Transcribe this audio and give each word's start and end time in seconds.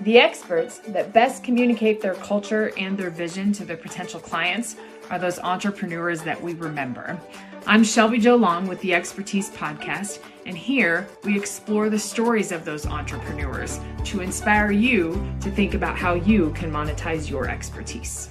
The 0.00 0.18
experts 0.18 0.78
that 0.88 1.12
best 1.12 1.44
communicate 1.44 2.00
their 2.00 2.14
culture 2.14 2.72
and 2.78 2.96
their 2.96 3.10
vision 3.10 3.52
to 3.52 3.64
their 3.64 3.76
potential 3.76 4.18
clients 4.18 4.76
are 5.10 5.18
those 5.18 5.38
entrepreneurs 5.38 6.22
that 6.22 6.40
we 6.40 6.54
remember. 6.54 7.20
I'm 7.66 7.84
Shelby 7.84 8.18
Jo 8.18 8.36
Long 8.36 8.66
with 8.66 8.80
the 8.80 8.94
Expertise 8.94 9.50
Podcast, 9.50 10.20
and 10.46 10.56
here 10.56 11.06
we 11.24 11.36
explore 11.36 11.90
the 11.90 11.98
stories 11.98 12.52
of 12.52 12.64
those 12.64 12.86
entrepreneurs 12.86 13.78
to 14.06 14.20
inspire 14.20 14.70
you 14.70 15.12
to 15.42 15.50
think 15.50 15.74
about 15.74 15.98
how 15.98 16.14
you 16.14 16.50
can 16.54 16.72
monetize 16.72 17.28
your 17.28 17.48
expertise. 17.48 18.30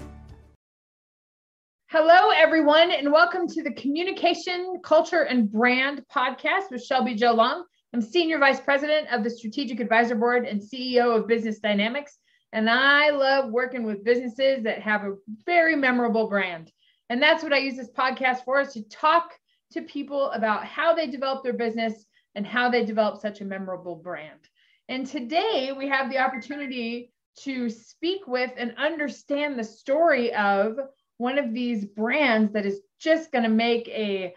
Hello, 1.91 2.31
everyone, 2.31 2.91
and 2.91 3.11
welcome 3.11 3.47
to 3.47 3.63
the 3.63 3.73
Communication, 3.73 4.79
Culture, 4.83 5.23
and 5.23 5.51
Brand 5.51 6.03
podcast 6.13 6.71
with 6.71 6.83
Shelby 6.83 7.15
Jo 7.15 7.33
Long. 7.33 7.65
I'm 7.91 8.01
Senior 8.03 8.37
Vice 8.37 8.59
President 8.59 9.07
of 9.11 9.23
the 9.23 9.31
Strategic 9.31 9.79
Advisor 9.79 10.13
Board 10.13 10.45
and 10.45 10.61
CEO 10.61 11.17
of 11.17 11.27
Business 11.27 11.57
Dynamics. 11.57 12.19
And 12.53 12.69
I 12.69 13.09
love 13.09 13.51
working 13.51 13.83
with 13.83 14.03
businesses 14.03 14.63
that 14.63 14.79
have 14.83 15.05
a 15.05 15.15
very 15.43 15.75
memorable 15.75 16.29
brand. 16.29 16.71
And 17.09 17.19
that's 17.19 17.41
what 17.41 17.51
I 17.51 17.57
use 17.57 17.77
this 17.77 17.89
podcast 17.89 18.43
for 18.45 18.61
is 18.61 18.73
to 18.73 18.87
talk 18.89 19.31
to 19.71 19.81
people 19.81 20.29
about 20.31 20.65
how 20.65 20.93
they 20.93 21.07
develop 21.07 21.43
their 21.43 21.53
business 21.53 22.05
and 22.35 22.45
how 22.45 22.69
they 22.69 22.85
develop 22.85 23.19
such 23.19 23.41
a 23.41 23.45
memorable 23.45 23.95
brand. 23.95 24.39
And 24.87 25.07
today 25.07 25.73
we 25.75 25.87
have 25.87 26.11
the 26.11 26.19
opportunity 26.19 27.11
to 27.39 27.71
speak 27.71 28.27
with 28.27 28.51
and 28.55 28.75
understand 28.77 29.57
the 29.57 29.63
story 29.63 30.31
of 30.35 30.77
one 31.17 31.39
of 31.39 31.55
these 31.55 31.85
brands 31.85 32.53
that 32.53 32.67
is 32.67 32.81
just 32.99 33.31
going 33.31 33.45
to 33.45 33.49
make 33.49 33.87
a 33.87 34.35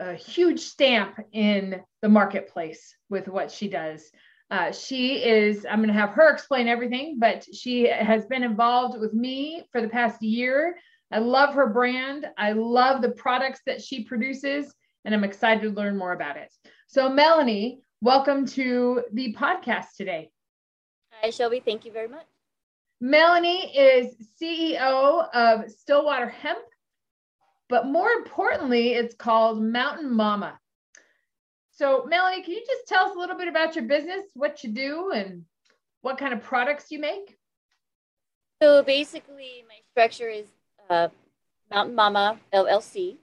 a 0.00 0.14
huge 0.14 0.60
stamp 0.60 1.20
in 1.32 1.80
the 2.00 2.08
marketplace 2.08 2.96
with 3.10 3.28
what 3.28 3.50
she 3.50 3.68
does. 3.68 4.10
Uh, 4.50 4.72
she 4.72 5.22
is, 5.22 5.64
I'm 5.68 5.78
going 5.78 5.88
to 5.88 5.94
have 5.94 6.10
her 6.10 6.32
explain 6.32 6.66
everything, 6.66 7.18
but 7.20 7.46
she 7.54 7.86
has 7.86 8.26
been 8.26 8.42
involved 8.42 8.98
with 8.98 9.12
me 9.12 9.62
for 9.70 9.80
the 9.80 9.88
past 9.88 10.22
year. 10.22 10.76
I 11.12 11.18
love 11.18 11.54
her 11.54 11.68
brand. 11.68 12.26
I 12.38 12.52
love 12.52 13.02
the 13.02 13.10
products 13.10 13.60
that 13.66 13.82
she 13.82 14.02
produces, 14.04 14.74
and 15.04 15.14
I'm 15.14 15.22
excited 15.22 15.62
to 15.62 15.70
learn 15.70 15.96
more 15.96 16.12
about 16.12 16.36
it. 16.36 16.52
So, 16.88 17.08
Melanie, 17.08 17.80
welcome 18.00 18.46
to 18.46 19.04
the 19.12 19.34
podcast 19.34 19.94
today. 19.96 20.30
Hi, 21.20 21.30
Shelby. 21.30 21.60
Thank 21.60 21.84
you 21.84 21.92
very 21.92 22.08
much. 22.08 22.26
Melanie 23.00 23.76
is 23.76 24.14
CEO 24.40 25.28
of 25.32 25.70
Stillwater 25.70 26.28
Hemp 26.28 26.64
but 27.70 27.86
more 27.86 28.10
importantly, 28.10 28.94
it's 28.94 29.14
called 29.14 29.62
Mountain 29.62 30.12
Mama. 30.12 30.58
So, 31.70 32.04
Melanie, 32.04 32.42
can 32.42 32.52
you 32.52 32.64
just 32.66 32.88
tell 32.88 33.06
us 33.06 33.14
a 33.14 33.18
little 33.18 33.38
bit 33.38 33.46
about 33.46 33.76
your 33.76 33.84
business, 33.84 34.24
what 34.34 34.64
you 34.64 34.70
do, 34.70 35.12
and 35.12 35.44
what 36.02 36.18
kind 36.18 36.34
of 36.34 36.42
products 36.42 36.90
you 36.90 36.98
make? 36.98 37.38
So, 38.60 38.82
basically, 38.82 39.64
my 39.68 39.76
structure 39.92 40.28
is 40.28 40.46
uh, 40.90 41.08
Mountain 41.70 41.94
Mama 41.94 42.38
LLC. 42.52 43.18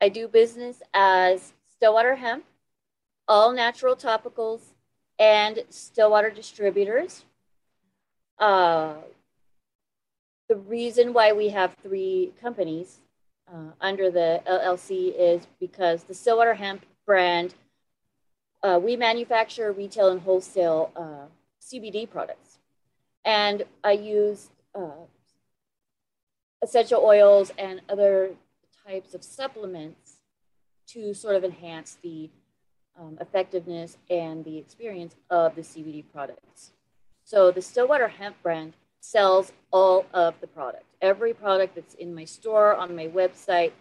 I 0.00 0.08
do 0.08 0.28
business 0.28 0.80
as 0.94 1.52
Stillwater 1.74 2.14
Hemp, 2.14 2.44
all 3.26 3.52
natural 3.52 3.96
topicals, 3.96 4.60
and 5.18 5.64
Stillwater 5.68 6.30
distributors. 6.30 7.24
Uh, 8.38 8.94
the 10.48 10.56
reason 10.56 11.12
why 11.12 11.32
we 11.32 11.48
have 11.48 11.74
three 11.82 12.32
companies 12.40 13.00
uh, 13.52 13.72
under 13.80 14.10
the 14.10 14.42
LLC 14.46 15.14
is 15.18 15.46
because 15.60 16.04
the 16.04 16.14
Stillwater 16.14 16.54
Hemp 16.54 16.84
brand, 17.06 17.54
uh, 18.62 18.78
we 18.82 18.96
manufacture, 18.96 19.72
retail, 19.72 20.10
and 20.10 20.20
wholesale 20.20 20.90
uh, 20.96 21.26
CBD 21.62 22.08
products. 22.08 22.58
And 23.24 23.64
I 23.84 23.92
use 23.92 24.50
uh, 24.74 25.06
essential 26.62 27.02
oils 27.02 27.52
and 27.58 27.80
other 27.88 28.30
types 28.86 29.14
of 29.14 29.22
supplements 29.22 30.16
to 30.88 31.14
sort 31.14 31.36
of 31.36 31.44
enhance 31.44 31.98
the 32.02 32.30
um, 32.98 33.18
effectiveness 33.20 33.96
and 34.10 34.44
the 34.44 34.58
experience 34.58 35.14
of 35.30 35.54
the 35.54 35.62
CBD 35.62 36.04
products. 36.12 36.72
So 37.24 37.50
the 37.50 37.62
Stillwater 37.62 38.08
Hemp 38.08 38.42
brand 38.42 38.72
sells 39.00 39.52
all 39.72 40.06
of 40.12 40.34
the 40.40 40.46
product. 40.46 40.84
Every 41.00 41.32
product 41.32 41.74
that's 41.74 41.94
in 41.94 42.14
my 42.14 42.24
store 42.24 42.74
on 42.74 42.96
my 42.96 43.06
website 43.06 43.72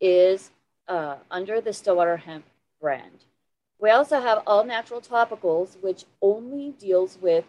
is 0.00 0.50
uh, 0.88 1.16
under 1.30 1.60
the 1.60 1.72
Stillwater 1.72 2.16
Hemp 2.16 2.44
brand. 2.80 3.24
We 3.78 3.90
also 3.90 4.20
have 4.20 4.42
all 4.46 4.64
natural 4.64 5.00
topicals, 5.00 5.80
which 5.82 6.04
only 6.20 6.70
deals 6.78 7.18
with 7.20 7.44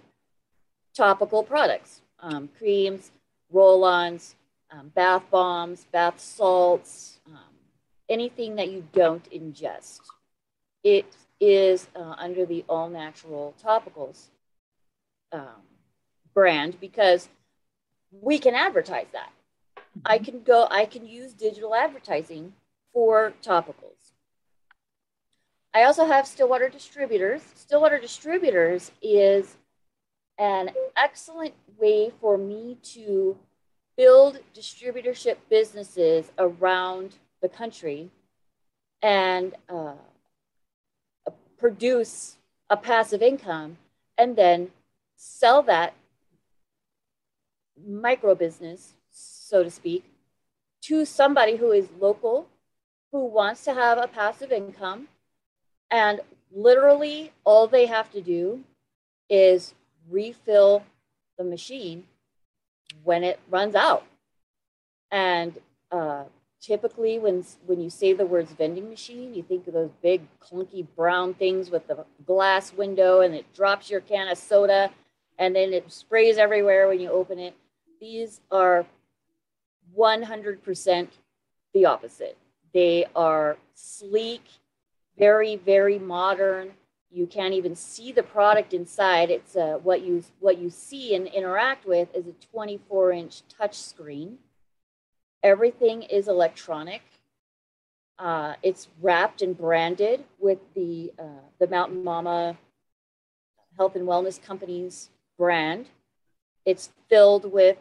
topical 0.95 1.43
products, 1.43 2.01
um, 2.19 2.49
creams, 2.57 3.11
roll-ons, 3.51 4.35
um, 4.71 4.91
bath 4.95 5.23
bombs, 5.29 5.85
bath 5.91 6.19
salts, 6.19 7.19
um, 7.27 7.53
anything 8.09 8.55
that 8.55 8.71
you 8.71 8.87
don't 8.93 9.29
ingest. 9.31 10.01
It 10.83 11.15
is 11.39 11.87
uh, 11.95 12.15
under 12.17 12.45
the 12.45 12.65
all 12.67 12.89
natural 12.89 13.53
topicals. 13.63 14.29
Brand 16.33 16.79
because 16.79 17.29
we 18.11 18.39
can 18.39 18.55
advertise 18.55 19.07
that. 19.13 19.31
I 20.05 20.17
can 20.17 20.43
go, 20.43 20.67
I 20.69 20.85
can 20.85 21.07
use 21.07 21.33
digital 21.33 21.75
advertising 21.75 22.53
for 22.91 23.33
topicals. 23.43 24.11
I 25.73 25.83
also 25.83 26.05
have 26.05 26.27
Stillwater 26.27 26.69
Distributors. 26.69 27.41
Stillwater 27.55 27.99
Distributors 27.99 28.91
is 29.01 29.57
an 30.37 30.71
excellent 30.95 31.53
way 31.79 32.11
for 32.21 32.37
me 32.37 32.77
to 32.83 33.37
build 33.97 34.39
distributorship 34.55 35.37
businesses 35.49 36.31
around 36.37 37.15
the 37.41 37.49
country 37.49 38.09
and 39.01 39.55
uh, 39.69 39.93
produce 41.57 42.37
a 42.69 42.77
passive 42.77 43.21
income 43.21 43.77
and 44.17 44.35
then 44.35 44.69
sell 45.15 45.61
that 45.63 45.93
micro 47.87 48.35
business, 48.35 48.93
so 49.11 49.63
to 49.63 49.71
speak, 49.71 50.03
to 50.81 51.05
somebody 51.05 51.55
who 51.55 51.71
is 51.71 51.87
local, 51.99 52.47
who 53.11 53.25
wants 53.25 53.63
to 53.65 53.73
have 53.73 53.97
a 53.97 54.07
passive 54.07 54.51
income. 54.51 55.07
And 55.89 56.21
literally, 56.51 57.31
all 57.43 57.67
they 57.67 57.85
have 57.85 58.11
to 58.11 58.21
do 58.21 58.63
is 59.29 59.73
refill 60.09 60.83
the 61.37 61.43
machine 61.43 62.05
when 63.03 63.23
it 63.23 63.39
runs 63.49 63.75
out. 63.75 64.05
And 65.11 65.57
uh, 65.91 66.23
typically, 66.59 67.19
when, 67.19 67.45
when 67.65 67.79
you 67.79 67.89
say 67.89 68.13
the 68.13 68.25
words 68.25 68.51
vending 68.51 68.89
machine, 68.89 69.33
you 69.33 69.43
think 69.43 69.67
of 69.67 69.73
those 69.73 69.91
big, 70.01 70.21
clunky 70.39 70.85
brown 70.95 71.33
things 71.33 71.69
with 71.69 71.87
the 71.87 72.05
glass 72.25 72.73
window 72.73 73.21
and 73.21 73.35
it 73.35 73.45
drops 73.53 73.89
your 73.89 74.01
can 74.01 74.27
of 74.27 74.37
soda 74.37 74.89
and 75.37 75.55
then 75.55 75.73
it 75.73 75.91
sprays 75.91 76.37
everywhere 76.37 76.87
when 76.87 76.99
you 76.99 77.09
open 77.09 77.39
it. 77.39 77.55
These 78.03 78.41
are 78.51 78.85
100% 79.97 81.07
the 81.73 81.85
opposite. 81.85 82.37
They 82.73 83.05
are 83.15 83.55
sleek, 83.75 84.43
very, 85.17 85.55
very 85.55 85.97
modern. 85.99 86.71
You 87.09 87.27
can't 87.27 87.53
even 87.53 87.77
see 87.77 88.11
the 88.11 88.21
product 88.21 88.73
inside. 88.73 89.31
It's 89.31 89.55
uh, 89.55 89.79
what 89.83 90.01
you 90.01 90.21
what 90.41 90.57
you 90.57 90.69
see 90.69 91.15
and 91.15 91.27
interact 91.27 91.87
with 91.87 92.13
is 92.13 92.27
a 92.27 92.33
24 92.51 93.13
inch 93.13 93.41
touch 93.47 93.75
screen. 93.75 94.37
Everything 95.41 96.03
is 96.03 96.27
electronic. 96.27 97.03
Uh, 98.19 98.55
it's 98.63 98.89
wrapped 99.01 99.41
and 99.41 99.57
branded 99.57 100.25
with 100.41 100.59
the 100.75 101.13
uh, 101.17 101.45
the 101.57 101.67
Mountain 101.67 102.03
Mama 102.03 102.57
Health 103.77 103.95
and 103.95 104.05
Wellness 104.05 104.43
Company's 104.43 105.09
brand. 105.37 105.85
It's 106.65 106.89
filled 107.07 107.49
with 107.51 107.77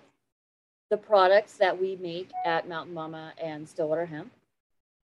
the 0.93 0.97
products 0.99 1.55
that 1.55 1.81
we 1.81 1.97
make 1.97 2.29
at 2.44 2.69
Mountain 2.69 2.93
Mama 2.93 3.33
and 3.43 3.67
Stillwater 3.67 4.05
Hemp. 4.05 4.31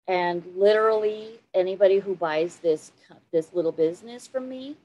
And 0.08 0.44
literally 0.56 1.40
anybody 1.56 1.98
who 1.98 2.14
buys 2.14 2.58
this 2.58 2.92
this 3.32 3.52
little 3.52 3.72
business 3.72 4.28
from 4.28 4.48
me, 4.48 4.78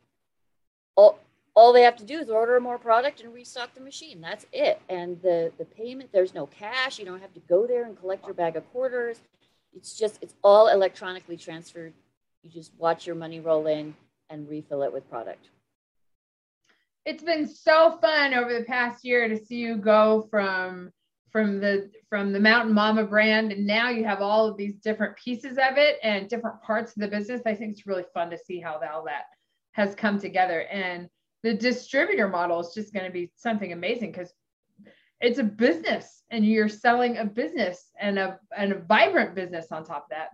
all, 0.97 1.19
all 1.55 1.75
they 1.75 1.83
have 1.83 1.97
to 1.97 2.05
do 2.05 2.19
is 2.19 2.31
order 2.31 2.59
more 2.61 2.79
product 2.79 3.21
and 3.21 3.35
restock 3.35 3.75
the 3.75 3.81
machine. 3.83 4.23
That's 4.23 4.47
it. 4.55 4.81
And 4.89 5.21
the 5.21 5.53
the 5.59 5.67
payment, 5.67 6.13
there's 6.13 6.33
no 6.33 6.47
cash. 6.47 6.99
You 6.99 7.05
don't 7.05 7.21
have 7.21 7.35
to 7.35 7.41
go 7.41 7.67
there 7.67 7.85
and 7.85 8.01
collect 8.01 8.25
your 8.25 8.35
bag 8.35 8.57
of 8.57 8.67
quarters. 8.73 9.21
It's 9.75 9.99
just 9.99 10.19
it's 10.23 10.35
all 10.43 10.69
electronically 10.69 11.37
transferred. 11.37 11.93
You 12.43 12.49
just 12.49 12.73
watch 12.79 13.07
your 13.07 13.17
money 13.17 13.39
roll 13.39 13.67
in 13.67 13.95
and 14.31 14.49
refill 14.49 14.83
it 14.83 14.95
with 14.95 15.11
product 15.11 15.51
it's 17.07 17.23
been 17.23 17.49
so 17.49 17.99
fun 18.03 18.35
over 18.35 18.53
the 18.53 18.65
past 18.65 19.05
year 19.05 19.29
to 19.29 19.37
see 19.43 19.57
you 19.57 19.77
go 19.77 20.29
from 20.31 20.91
from 21.31 21.61
the 21.61 21.91
from 22.09 22.33
the 22.33 22.41
mountain 22.41 22.75
mama 22.75 23.05
brand 23.05 23.53
and 23.53 23.67
now 23.67 23.89
you 23.89 24.05
have 24.05 24.21
all 24.21 24.47
of 24.47 24.57
these 24.57 24.75
different 24.77 25.17
pieces 25.17 25.53
of 25.53 25.77
it 25.77 25.99
and 26.03 26.29
different 26.29 26.61
parts 26.63 26.93
of 26.97 27.01
the 27.01 27.09
business 27.09 27.41
i 27.47 27.55
think 27.55 27.73
it's 27.73 27.87
really 27.87 28.05
fun 28.13 28.29
to 28.29 28.39
see 28.39 28.61
how 28.61 28.81
all 28.93 29.05
that 29.05 29.25
has 29.73 29.95
come 29.95 30.19
together 30.19 30.63
and 30.63 31.09
the 31.43 31.55
distributor 31.55 32.29
model 32.29 32.61
is 32.61 32.73
just 32.75 32.93
going 32.93 33.07
to 33.07 33.13
be 33.13 33.31
something 33.37 33.73
amazing 33.73 34.11
because 34.11 34.33
it's 35.21 35.39
a 35.39 35.45
business 35.45 36.25
and 36.31 36.45
you're 36.45 36.69
selling 36.69 37.19
a 37.19 37.25
business 37.25 37.91
and 38.01 38.19
a 38.19 38.39
and 38.57 38.73
a 38.73 38.79
vibrant 38.81 39.35
business 39.35 39.71
on 39.73 39.85
top 39.85 40.05
of 40.05 40.11
that. 40.11 40.29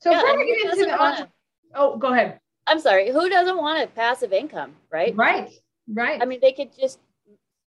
So 0.00 0.10
yeah, 0.10 0.20
before 0.20 0.38
we 0.38 0.46
get 0.46 0.72
into 0.72 0.90
the 0.90 0.96
wanna, 0.96 1.28
oh, 1.74 1.96
go 1.96 2.12
ahead. 2.12 2.40
I'm 2.66 2.80
sorry. 2.80 3.10
Who 3.10 3.28
doesn't 3.28 3.56
want 3.56 3.82
a 3.82 3.86
passive 3.88 4.32
income, 4.32 4.74
right? 4.90 5.14
Right. 5.14 5.50
Right. 5.92 6.20
I 6.20 6.24
mean, 6.24 6.40
they 6.40 6.52
could 6.52 6.70
just 6.78 6.98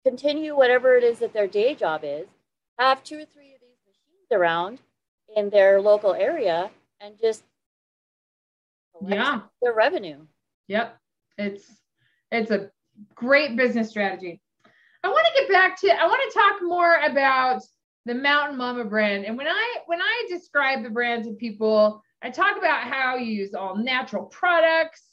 continue 0.06 0.56
whatever 0.56 0.96
it 0.96 1.04
is 1.04 1.20
that 1.20 1.34
their 1.34 1.48
day 1.48 1.76
job 1.76 2.02
is, 2.04 2.28
have 2.80 3.04
two 3.04 3.18
or 3.18 3.26
three 3.26 3.54
of 3.54 3.62
these 3.62 3.80
machines 3.86 4.32
around 4.32 4.80
in 5.36 5.50
their 5.50 5.82
local 5.82 6.14
area, 6.14 6.70
and 7.02 7.20
just 7.20 7.44
yeah 9.06 9.42
their 9.62 9.74
revenue. 9.74 10.20
Yep. 10.68 10.98
It's 11.38 11.66
it's 12.32 12.52
a 12.52 12.70
great 13.14 13.56
business 13.56 13.90
strategy. 13.90 14.42
I 15.04 15.10
want 15.10 15.26
to 15.28 15.42
get 15.42 15.52
back 15.52 15.80
to 15.82 15.90
I 15.90 16.06
want 16.08 16.32
to 16.32 16.40
talk 16.40 16.62
more 16.62 16.96
about 17.06 17.62
the 18.06 18.16
Mountain 18.16 18.58
Mama 18.58 18.86
brand. 18.86 19.26
And 19.26 19.38
when 19.38 19.48
I 19.48 19.76
when 19.88 20.02
I 20.02 20.28
describe 20.30 20.84
the 20.84 20.90
brand 20.90 21.26
to 21.26 21.34
people, 21.34 22.02
I 22.22 22.30
talk 22.30 22.58
about 22.58 22.84
how 22.84 23.18
you 23.18 23.34
use 23.34 23.54
all 23.54 23.76
natural 23.76 24.26
products. 24.26 25.05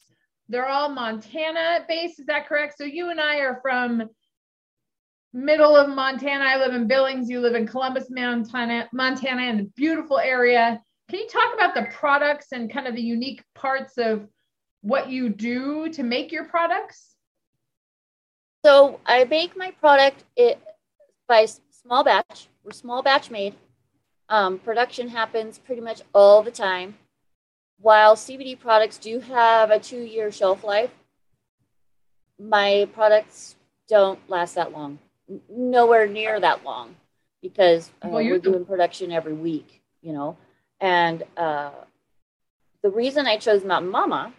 They're 0.52 0.68
all 0.68 0.90
Montana 0.90 1.82
based. 1.88 2.20
Is 2.20 2.26
that 2.26 2.46
correct? 2.46 2.76
So 2.76 2.84
you 2.84 3.08
and 3.08 3.18
I 3.18 3.38
are 3.38 3.58
from 3.62 4.10
middle 5.32 5.74
of 5.74 5.88
Montana. 5.88 6.44
I 6.44 6.58
live 6.58 6.74
in 6.74 6.86
Billings. 6.86 7.30
You 7.30 7.40
live 7.40 7.54
in 7.54 7.66
Columbus, 7.66 8.10
Montana, 8.10 8.86
Montana, 8.92 9.44
in 9.44 9.60
a 9.60 9.64
beautiful 9.64 10.18
area. 10.18 10.78
Can 11.08 11.20
you 11.20 11.26
talk 11.26 11.54
about 11.54 11.74
the 11.74 11.88
products 11.94 12.48
and 12.52 12.70
kind 12.70 12.86
of 12.86 12.94
the 12.94 13.00
unique 13.00 13.42
parts 13.54 13.96
of 13.96 14.28
what 14.82 15.08
you 15.08 15.30
do 15.30 15.88
to 15.88 16.02
make 16.02 16.30
your 16.30 16.44
products? 16.44 17.16
So 18.62 19.00
I 19.06 19.24
make 19.24 19.56
my 19.56 19.70
product 19.70 20.22
it 20.36 20.60
by 21.28 21.46
small 21.70 22.04
batch. 22.04 22.48
We're 22.62 22.72
small 22.72 23.02
batch 23.02 23.30
made. 23.30 23.54
Um, 24.28 24.58
production 24.58 25.08
happens 25.08 25.58
pretty 25.58 25.80
much 25.80 26.02
all 26.14 26.42
the 26.42 26.50
time. 26.50 26.96
While 27.82 28.14
CBD 28.14 28.58
products 28.58 28.96
do 28.96 29.18
have 29.18 29.72
a 29.72 29.78
two 29.80 30.02
year 30.02 30.30
shelf 30.30 30.62
life, 30.62 30.90
my 32.38 32.88
products 32.94 33.56
don't 33.88 34.20
last 34.30 34.54
that 34.54 34.70
long, 34.72 35.00
nowhere 35.50 36.06
near 36.06 36.38
that 36.38 36.64
long, 36.64 36.94
because 37.42 37.90
uh, 38.04 38.08
well, 38.08 38.24
we're 38.24 38.38
doing 38.38 38.64
production 38.64 39.10
every 39.10 39.32
week, 39.32 39.82
you 40.00 40.12
know. 40.12 40.36
And 40.80 41.24
uh, 41.36 41.72
the 42.82 42.90
reason 42.90 43.26
I 43.26 43.36
chose 43.36 43.64
Mountain 43.64 43.90
Mama 43.90 44.32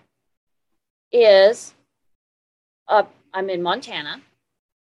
is 1.11 1.73
uh, 2.87 3.03
I'm 3.33 3.49
in 3.49 3.61
Montana. 3.61 4.21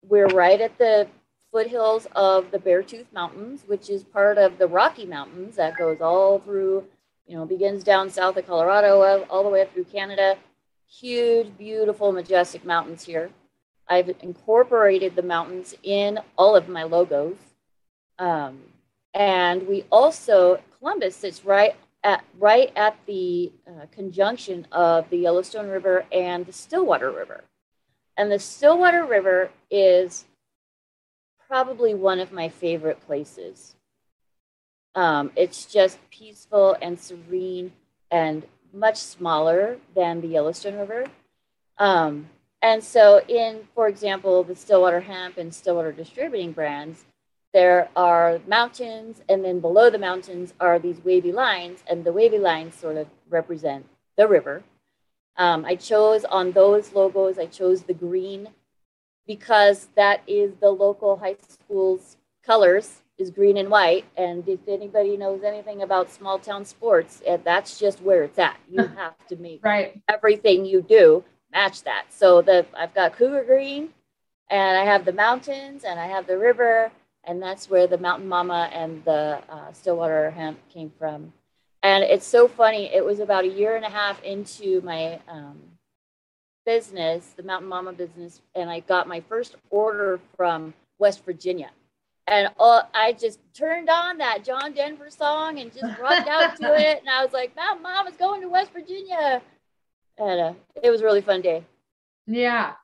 We're 0.02 0.26
right 0.26 0.60
at 0.60 0.76
the 0.76 1.06
foothills 1.52 2.08
of 2.16 2.50
the 2.50 2.58
Beartooth 2.58 3.12
Mountains, 3.12 3.62
which 3.68 3.88
is 3.90 4.02
part 4.02 4.38
of 4.38 4.58
the 4.58 4.66
Rocky 4.66 5.06
Mountains 5.06 5.54
that 5.56 5.76
goes 5.76 6.00
all 6.00 6.40
through, 6.40 6.84
you 7.30 7.36
know, 7.36 7.46
begins 7.46 7.84
down 7.84 8.10
south 8.10 8.36
of 8.36 8.46
Colorado, 8.48 9.24
all 9.30 9.44
the 9.44 9.48
way 9.48 9.62
up 9.62 9.72
through 9.72 9.84
Canada. 9.84 10.36
Huge, 10.88 11.56
beautiful, 11.56 12.10
majestic 12.10 12.64
mountains 12.64 13.04
here. 13.04 13.30
I've 13.86 14.12
incorporated 14.20 15.14
the 15.14 15.22
mountains 15.22 15.72
in 15.84 16.18
all 16.36 16.56
of 16.56 16.68
my 16.68 16.82
logos. 16.82 17.36
Um, 18.18 18.58
and 19.14 19.68
we 19.68 19.84
also, 19.92 20.60
Columbus 20.80 21.14
sits 21.14 21.44
right 21.44 21.76
at 22.02 22.24
right 22.36 22.72
at 22.74 22.96
the 23.06 23.52
uh, 23.64 23.86
conjunction 23.92 24.66
of 24.72 25.08
the 25.10 25.18
Yellowstone 25.18 25.68
River 25.68 26.06
and 26.10 26.44
the 26.44 26.52
Stillwater 26.52 27.12
River. 27.12 27.44
And 28.16 28.32
the 28.32 28.40
Stillwater 28.40 29.04
River 29.04 29.50
is 29.70 30.24
probably 31.46 31.94
one 31.94 32.18
of 32.18 32.32
my 32.32 32.48
favorite 32.48 33.00
places. 33.06 33.76
Um, 34.94 35.30
it's 35.36 35.66
just 35.66 35.98
peaceful 36.10 36.76
and 36.82 36.98
serene 36.98 37.72
and 38.10 38.44
much 38.72 38.96
smaller 38.96 39.78
than 39.94 40.20
the 40.20 40.28
Yellowstone 40.28 40.78
River. 40.78 41.06
Um, 41.78 42.28
and 42.62 42.84
so, 42.84 43.22
in, 43.26 43.68
for 43.74 43.88
example, 43.88 44.44
the 44.44 44.54
Stillwater 44.54 45.00
Hemp 45.00 45.38
and 45.38 45.54
Stillwater 45.54 45.92
Distributing 45.92 46.52
brands, 46.52 47.04
there 47.52 47.88
are 47.96 48.40
mountains, 48.46 49.22
and 49.28 49.44
then 49.44 49.60
below 49.60 49.90
the 49.90 49.98
mountains 49.98 50.54
are 50.60 50.78
these 50.78 51.02
wavy 51.04 51.32
lines, 51.32 51.82
and 51.88 52.04
the 52.04 52.12
wavy 52.12 52.38
lines 52.38 52.74
sort 52.74 52.96
of 52.96 53.08
represent 53.28 53.86
the 54.16 54.28
river. 54.28 54.62
Um, 55.36 55.64
I 55.64 55.74
chose 55.76 56.24
on 56.24 56.52
those 56.52 56.92
logos, 56.92 57.38
I 57.38 57.46
chose 57.46 57.82
the 57.82 57.94
green 57.94 58.48
because 59.26 59.88
that 59.96 60.22
is 60.26 60.54
the 60.60 60.70
local 60.70 61.16
high 61.16 61.36
school's 61.48 62.16
colors 62.44 63.02
is 63.20 63.30
green 63.30 63.56
and 63.56 63.68
white. 63.68 64.04
And 64.16 64.46
if 64.48 64.60
anybody 64.66 65.16
knows 65.16 65.42
anything 65.42 65.82
about 65.82 66.10
small 66.10 66.38
town 66.38 66.64
sports, 66.64 67.22
eh, 67.26 67.38
that's 67.44 67.78
just 67.78 68.02
where 68.02 68.22
it's 68.24 68.38
at. 68.38 68.56
You 68.68 68.86
have 68.96 69.14
to 69.28 69.36
make 69.36 69.64
right. 69.64 70.00
everything 70.08 70.64
you 70.64 70.82
do 70.82 71.24
match 71.52 71.82
that. 71.82 72.06
So 72.10 72.42
the 72.42 72.66
I've 72.76 72.94
got 72.94 73.16
cougar 73.16 73.44
green, 73.44 73.90
and 74.48 74.76
I 74.76 74.84
have 74.84 75.04
the 75.04 75.12
mountains, 75.12 75.84
and 75.84 75.98
I 75.98 76.06
have 76.06 76.26
the 76.26 76.38
river, 76.38 76.90
and 77.24 77.42
that's 77.42 77.68
where 77.68 77.86
the 77.86 77.98
Mountain 77.98 78.28
Mama 78.28 78.70
and 78.72 79.04
the 79.04 79.40
uh, 79.48 79.72
Stillwater 79.72 80.30
hemp 80.30 80.58
came 80.72 80.92
from. 80.98 81.32
And 81.82 82.04
it's 82.04 82.26
so 82.26 82.46
funny. 82.46 82.92
It 82.92 83.04
was 83.04 83.20
about 83.20 83.44
a 83.44 83.48
year 83.48 83.76
and 83.76 83.84
a 83.84 83.90
half 83.90 84.22
into 84.22 84.80
my 84.82 85.18
um, 85.28 85.58
business, 86.66 87.32
the 87.36 87.42
Mountain 87.42 87.68
Mama 87.68 87.92
business, 87.92 88.40
and 88.54 88.68
I 88.68 88.80
got 88.80 89.08
my 89.08 89.20
first 89.20 89.56
order 89.70 90.20
from 90.36 90.74
West 90.98 91.24
Virginia. 91.24 91.70
And 92.26 92.48
all, 92.58 92.88
I 92.94 93.12
just 93.12 93.40
turned 93.54 93.88
on 93.88 94.18
that 94.18 94.44
John 94.44 94.72
Denver 94.72 95.10
song 95.10 95.58
and 95.58 95.72
just 95.72 95.98
rocked 95.98 96.28
out 96.28 96.56
to 96.56 96.74
it. 96.78 97.00
And 97.00 97.08
I 97.08 97.24
was 97.24 97.32
like, 97.32 97.54
"My 97.56 97.76
mom 97.80 98.06
is 98.06 98.16
going 98.16 98.40
to 98.42 98.48
West 98.48 98.72
Virginia. 98.72 99.42
And 100.18 100.40
uh, 100.40 100.52
it 100.82 100.90
was 100.90 101.00
a 101.00 101.04
really 101.04 101.22
fun 101.22 101.40
day. 101.40 101.64
Yeah 102.26 102.74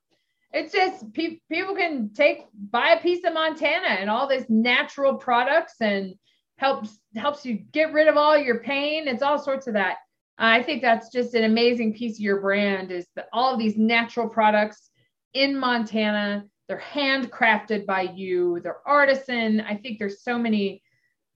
it's 0.56 0.72
just 0.72 1.12
pe- 1.12 1.40
people 1.50 1.74
can 1.74 2.10
take 2.14 2.46
buy 2.70 2.90
a 2.90 3.00
piece 3.00 3.24
of 3.24 3.34
Montana 3.34 3.88
and 3.88 4.08
all 4.08 4.26
these 4.26 4.48
natural 4.48 5.14
products 5.14 5.74
and 5.80 6.14
helps 6.56 6.98
helps 7.14 7.44
you 7.44 7.54
get 7.72 7.92
rid 7.92 8.08
of 8.08 8.16
all 8.16 8.38
your 8.38 8.60
pain. 8.60 9.06
It's 9.06 9.22
all 9.22 9.38
sorts 9.38 9.66
of 9.66 9.74
that. 9.74 9.98
I 10.38 10.62
think 10.62 10.82
that's 10.82 11.10
just 11.10 11.34
an 11.34 11.44
amazing 11.44 11.94
piece 11.94 12.16
of 12.16 12.20
your 12.20 12.40
brand 12.40 12.90
is 12.90 13.06
that 13.16 13.28
all 13.32 13.52
of 13.52 13.58
these 13.58 13.76
natural 13.76 14.28
products 14.28 14.90
in 15.34 15.58
Montana. 15.58 16.44
They're 16.68 16.82
handcrafted 16.92 17.86
by 17.86 18.02
you. 18.02 18.60
They're 18.60 18.86
artisan. 18.86 19.60
I 19.60 19.76
think 19.76 19.98
there's 19.98 20.22
so 20.22 20.38
many. 20.38 20.82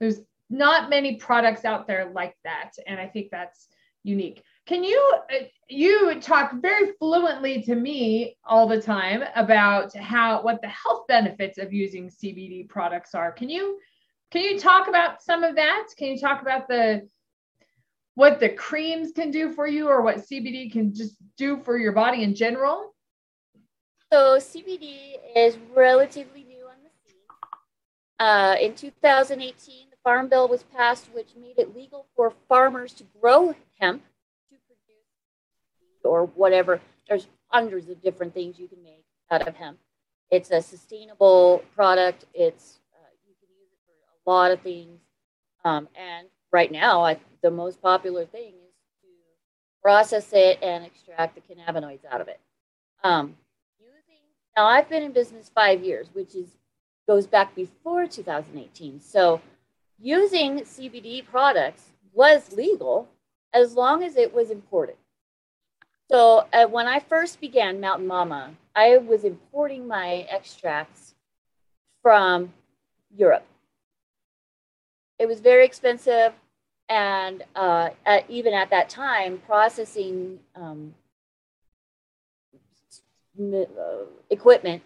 There's 0.00 0.20
not 0.49 0.90
many 0.90 1.16
products 1.16 1.64
out 1.64 1.87
there 1.87 2.10
like 2.12 2.37
that, 2.44 2.72
and 2.87 2.99
I 2.99 3.06
think 3.06 3.30
that's 3.30 3.68
unique. 4.02 4.42
Can 4.66 4.82
you 4.82 5.14
uh, 5.30 5.44
you 5.68 6.20
talk 6.20 6.52
very 6.60 6.92
fluently 6.99 7.62
to 7.62 7.75
me 7.75 8.37
all 8.44 8.66
the 8.66 8.80
time 8.80 9.22
about 9.37 9.94
how 9.96 10.42
what 10.42 10.60
the 10.60 10.68
health 10.68 11.06
benefits 11.06 11.58
of 11.58 11.72
using 11.72 12.08
CBD 12.08 12.68
products 12.68 13.14
are. 13.14 13.32
Can 13.32 13.49
you 13.49 13.78
can 14.30 14.42
you 14.42 14.58
talk 14.58 14.88
about 14.88 15.22
some 15.22 15.42
of 15.42 15.56
that? 15.56 15.88
Can 15.96 16.08
you 16.08 16.18
talk 16.18 16.42
about 16.42 16.68
the 16.68 17.08
what 18.14 18.40
the 18.40 18.49
creams 18.49 19.12
can 19.12 19.30
do 19.30 19.52
for 19.52 19.66
you 19.66 19.88
or 19.88 20.02
what 20.02 20.18
CBD 20.18 20.70
can 20.70 20.94
just 20.94 21.16
do 21.37 21.58
for 21.58 21.78
your 21.78 21.92
body 21.92 22.22
in 22.22 22.34
general? 22.34 22.94
So 24.12 24.38
CBD 24.38 25.18
is 25.36 25.56
relatively 25.72 26.42
new 26.42 26.64
on 26.66 26.74
the 26.82 26.90
scene. 27.04 27.20
Uh, 28.18 28.56
in 28.60 28.74
2018, 28.74 29.90
the 29.90 29.96
Farm 30.02 30.28
Bill 30.28 30.48
was 30.48 30.64
passed, 30.64 31.06
which 31.14 31.28
made 31.40 31.58
it 31.58 31.76
legal 31.76 32.06
for 32.16 32.32
farmers 32.48 32.92
to 32.94 33.04
grow 33.20 33.54
hemp 33.78 34.02
to 34.50 34.56
produce 34.66 36.02
or 36.02 36.26
whatever. 36.26 36.80
There's 37.08 37.28
hundreds 37.46 37.88
of 37.88 38.02
different 38.02 38.34
things 38.34 38.58
you 38.58 38.66
can 38.66 38.82
make 38.82 39.04
out 39.30 39.46
of 39.46 39.54
hemp. 39.54 39.78
It's 40.28 40.50
a 40.50 40.60
sustainable 40.60 41.62
product. 41.76 42.24
It's 42.34 42.80
uh, 42.92 43.06
you 43.28 43.34
can 43.40 43.48
use 43.60 43.70
it 43.70 43.78
for 43.86 44.28
a 44.28 44.34
lot 44.34 44.50
of 44.50 44.60
things. 44.60 44.98
Um, 45.64 45.86
and 45.94 46.26
right 46.50 46.72
now, 46.72 47.04
I, 47.04 47.16
the 47.44 47.50
most 47.52 47.80
popular 47.80 48.26
thing 48.26 48.54
is 48.54 48.74
to 49.02 49.08
process 49.80 50.32
it 50.32 50.58
and 50.62 50.84
extract 50.84 51.36
the 51.36 51.42
cannabinoids 51.42 52.04
out 52.10 52.20
of 52.20 52.26
it. 52.26 52.40
Um, 53.04 53.36
now, 54.57 54.66
I've 54.66 54.88
been 54.88 55.02
in 55.02 55.12
business 55.12 55.50
five 55.54 55.83
years, 55.83 56.09
which 56.12 56.35
is 56.35 56.49
goes 57.09 57.26
back 57.26 57.54
before 57.54 58.07
2018. 58.07 59.00
So, 59.00 59.40
using 59.99 60.61
CBD 60.61 61.25
products 61.25 61.90
was 62.12 62.52
legal 62.52 63.09
as 63.52 63.75
long 63.75 64.02
as 64.02 64.16
it 64.16 64.33
was 64.33 64.50
imported. 64.50 64.97
So 66.11 66.47
uh, 66.52 66.66
when 66.66 66.88
I 66.88 66.99
first 66.99 67.40
began 67.40 67.80
Mountain 67.80 68.09
Mama, 68.09 68.50
I 68.75 68.99
was 68.99 69.23
importing 69.23 69.87
my 69.87 70.26
extracts 70.28 71.14
from 72.02 72.52
Europe. 73.16 73.47
It 75.21 75.28
was 75.28 75.38
very 75.38 75.64
expensive, 75.64 76.33
and 76.88 77.45
uh, 77.54 77.90
at, 78.04 78.28
even 78.28 78.54
at 78.54 78.71
that 78.71 78.88
time, 78.88 79.40
processing 79.47 80.40
um, 80.57 80.95
equipment 84.30 84.82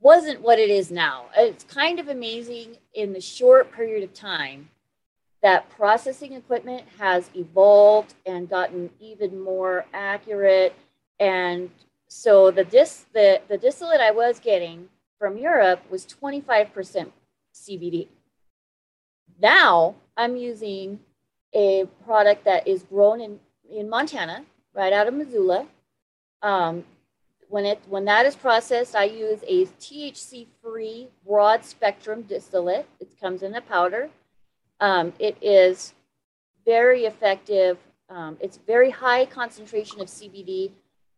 wasn't 0.00 0.40
what 0.42 0.58
it 0.58 0.68
is 0.68 0.90
now. 0.90 1.26
It's 1.36 1.64
kind 1.64 1.98
of 1.98 2.08
amazing 2.08 2.76
in 2.92 3.12
the 3.12 3.20
short 3.20 3.72
period 3.72 4.04
of 4.04 4.12
time 4.12 4.68
that 5.42 5.68
processing 5.70 6.32
equipment 6.32 6.84
has 6.98 7.30
evolved 7.34 8.14
and 8.24 8.48
gotten 8.48 8.90
even 8.98 9.40
more 9.40 9.84
accurate. 9.92 10.74
And 11.20 11.70
so 12.08 12.50
the 12.50 12.64
dis 12.64 13.06
the, 13.12 13.42
the 13.48 13.58
distillate 13.58 14.00
I 14.00 14.10
was 14.10 14.40
getting 14.40 14.88
from 15.18 15.36
Europe 15.36 15.80
was 15.90 16.06
25% 16.06 17.10
CBD. 17.54 18.08
Now 19.40 19.96
I'm 20.16 20.36
using 20.36 21.00
a 21.54 21.86
product 22.04 22.44
that 22.44 22.66
is 22.66 22.82
grown 22.82 23.20
in, 23.20 23.40
in 23.70 23.88
Montana, 23.88 24.44
right 24.74 24.92
out 24.92 25.08
of 25.08 25.14
Missoula. 25.14 25.66
Um, 26.44 26.84
when 27.48 27.64
it 27.64 27.80
when 27.88 28.04
that 28.04 28.26
is 28.26 28.36
processed, 28.36 28.94
I 28.94 29.04
use 29.04 29.40
a 29.48 29.64
THC-free 29.64 31.08
broad 31.26 31.64
spectrum 31.64 32.22
distillate. 32.22 32.86
It 33.00 33.08
comes 33.20 33.42
in 33.42 33.54
a 33.54 33.60
powder. 33.60 34.10
Um, 34.78 35.14
it 35.18 35.36
is 35.40 35.94
very 36.66 37.06
effective. 37.06 37.78
Um, 38.10 38.36
it's 38.40 38.58
very 38.58 38.90
high 38.90 39.24
concentration 39.24 40.00
of 40.00 40.08
CBD. 40.08 40.70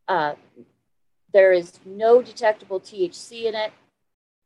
Uh, 0.06 0.34
there 1.32 1.52
is 1.52 1.80
no 1.84 2.22
detectable 2.22 2.80
THC 2.80 3.46
in 3.46 3.54
it. 3.54 3.72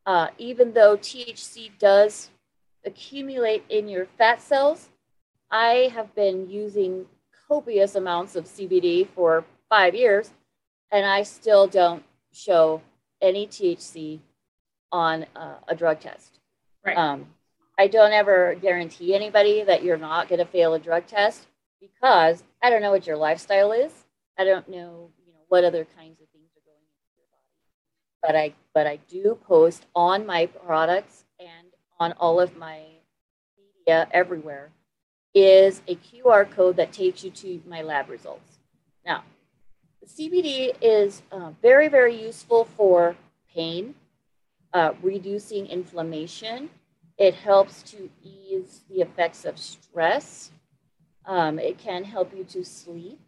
Uh, 0.06 0.28
even 0.38 0.72
though 0.72 0.96
THC 0.96 1.70
does 1.78 2.30
accumulate 2.86 3.64
in 3.68 3.86
your 3.86 4.06
fat 4.16 4.40
cells, 4.40 4.88
I 5.50 5.90
have 5.94 6.14
been 6.14 6.48
using 6.48 7.04
copious 7.46 7.94
amounts 7.96 8.34
of 8.34 8.44
CBD 8.46 9.06
for 9.08 9.44
five 9.68 9.94
years, 9.94 10.30
and 10.92 11.06
I 11.06 11.22
still 11.22 11.66
don't 11.66 12.02
show 12.32 12.82
any 13.20 13.46
THC 13.46 14.20
on 14.92 15.26
uh, 15.36 15.56
a 15.68 15.74
drug 15.74 16.00
test. 16.00 16.38
Right. 16.84 16.96
Um, 16.96 17.26
I 17.78 17.86
don't 17.86 18.12
ever 18.12 18.56
guarantee 18.60 19.14
anybody 19.14 19.62
that 19.64 19.82
you're 19.82 19.96
not 19.96 20.28
going 20.28 20.38
to 20.38 20.44
fail 20.44 20.74
a 20.74 20.78
drug 20.78 21.06
test 21.06 21.46
because 21.80 22.42
I 22.62 22.70
don't 22.70 22.82
know 22.82 22.90
what 22.90 23.06
your 23.06 23.16
lifestyle 23.16 23.72
is. 23.72 23.92
I 24.38 24.44
don't 24.44 24.68
know, 24.68 25.10
you 25.24 25.32
know, 25.32 25.40
what 25.48 25.64
other 25.64 25.86
kinds 25.96 26.20
of 26.20 26.28
things 26.28 26.50
are 26.56 26.64
going 26.66 26.84
into 26.84 27.14
your 27.16 27.26
body. 27.30 28.22
But 28.22 28.36
I, 28.36 28.54
but 28.74 28.86
I 28.86 28.98
do 29.08 29.38
post 29.46 29.86
on 29.94 30.26
my 30.26 30.46
products 30.46 31.24
and 31.38 31.68
on 31.98 32.12
all 32.12 32.40
of 32.40 32.56
my 32.56 32.82
media 33.56 34.08
everywhere 34.12 34.70
is 35.34 35.82
a 35.86 35.94
QR 35.94 36.50
code 36.50 36.76
that 36.76 36.92
takes 36.92 37.22
you 37.22 37.30
to 37.30 37.62
my 37.66 37.82
lab 37.82 38.08
results. 38.08 38.58
Now, 39.04 39.22
CBD 40.06 40.74
is 40.80 41.22
uh, 41.30 41.50
very, 41.60 41.88
very 41.88 42.20
useful 42.20 42.64
for 42.64 43.16
pain, 43.54 43.94
uh, 44.72 44.92
reducing 45.02 45.66
inflammation. 45.66 46.70
It 47.18 47.34
helps 47.34 47.82
to 47.90 48.08
ease 48.22 48.80
the 48.88 49.02
effects 49.02 49.44
of 49.44 49.58
stress. 49.58 50.52
Um, 51.26 51.58
it 51.58 51.78
can 51.78 52.04
help 52.04 52.34
you 52.34 52.44
to 52.44 52.64
sleep. 52.64 53.20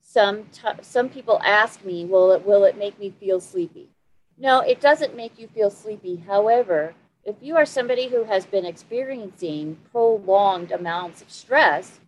Some, 0.00 0.44
t- 0.52 0.82
some 0.82 1.08
people 1.08 1.40
ask 1.44 1.84
me, 1.84 2.04
will 2.04 2.32
it, 2.32 2.44
will 2.44 2.64
it 2.64 2.76
make 2.76 2.98
me 2.98 3.14
feel 3.20 3.40
sleepy? 3.40 3.88
No, 4.36 4.60
it 4.60 4.80
doesn't 4.80 5.16
make 5.16 5.38
you 5.38 5.46
feel 5.46 5.70
sleepy. 5.70 6.16
However, 6.16 6.94
if 7.24 7.36
you 7.40 7.56
are 7.56 7.66
somebody 7.66 8.08
who 8.08 8.24
has 8.24 8.46
been 8.46 8.64
experiencing 8.64 9.78
prolonged 9.92 10.72
amounts 10.72 11.22
of 11.22 11.30
stress, 11.30 12.00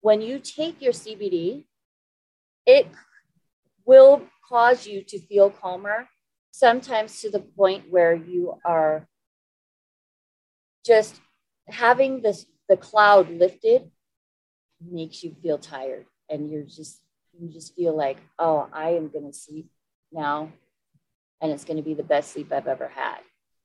when 0.00 0.22
you 0.22 0.38
take 0.38 0.80
your 0.80 0.92
CBD, 0.92 1.64
it 2.64 2.86
will 3.88 4.22
cause 4.46 4.86
you 4.86 5.02
to 5.02 5.18
feel 5.18 5.50
calmer, 5.50 6.06
sometimes 6.50 7.20
to 7.22 7.30
the 7.30 7.40
point 7.40 7.84
where 7.90 8.14
you 8.14 8.54
are 8.64 9.08
just 10.84 11.20
having 11.68 12.22
this 12.22 12.46
the 12.68 12.76
cloud 12.76 13.30
lifted 13.30 13.90
makes 14.80 15.24
you 15.24 15.34
feel 15.42 15.58
tired 15.58 16.06
and 16.30 16.50
you're 16.50 16.62
just 16.62 17.00
you 17.38 17.48
just 17.48 17.74
feel 17.74 17.94
like 17.96 18.18
oh 18.38 18.68
i 18.72 18.90
am 18.90 19.08
going 19.08 19.26
to 19.26 19.36
sleep 19.36 19.68
now 20.12 20.50
and 21.42 21.52
it's 21.52 21.64
going 21.64 21.76
to 21.76 21.82
be 21.82 21.94
the 21.94 22.02
best 22.02 22.32
sleep 22.32 22.50
i've 22.52 22.68
ever 22.68 22.88
had 22.94 23.18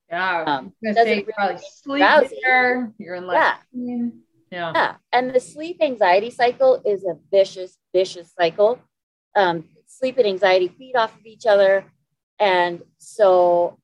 yeah, 0.10 0.44
um, 0.46 0.74
doesn't 0.84 1.06
really 1.06 1.24
probably 1.24 1.62
sleep 1.72 2.02
better. 2.02 2.94
You're 3.00 3.16
in 3.16 3.26
like 3.26 3.58
yeah. 3.74 4.08
yeah. 4.52 4.72
yeah, 4.76 4.96
and 5.12 5.34
the 5.34 5.40
sleep 5.40 5.78
anxiety 5.82 6.30
cycle 6.30 6.82
is 6.86 7.04
a 7.04 7.18
vicious, 7.32 7.78
vicious 7.96 8.32
cycle. 8.38 8.80
Um, 9.36 9.66
sleep 9.98 10.18
and 10.18 10.28
anxiety 10.28 10.68
feed 10.68 10.96
off 10.96 11.16
of 11.16 11.26
each 11.26 11.46
other, 11.46 11.86
and 12.40 12.82
so 12.98 13.78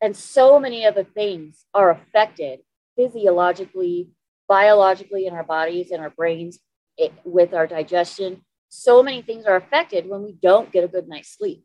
and 0.00 0.16
so 0.16 0.58
many 0.58 0.86
other 0.86 1.04
things 1.04 1.66
are 1.74 1.90
affected 1.90 2.60
physiologically, 2.96 4.10
biologically 4.48 5.26
in 5.26 5.34
our 5.34 5.44
bodies 5.44 5.90
and 5.90 6.00
our 6.00 6.10
brains, 6.10 6.58
it, 6.96 7.12
with 7.24 7.52
our 7.52 7.66
digestion. 7.66 8.42
So 8.68 9.02
many 9.02 9.20
things 9.22 9.44
are 9.44 9.56
affected 9.56 10.08
when 10.08 10.22
we 10.22 10.32
don't 10.32 10.72
get 10.72 10.84
a 10.84 10.88
good 10.88 11.08
night's 11.08 11.36
sleep. 11.36 11.64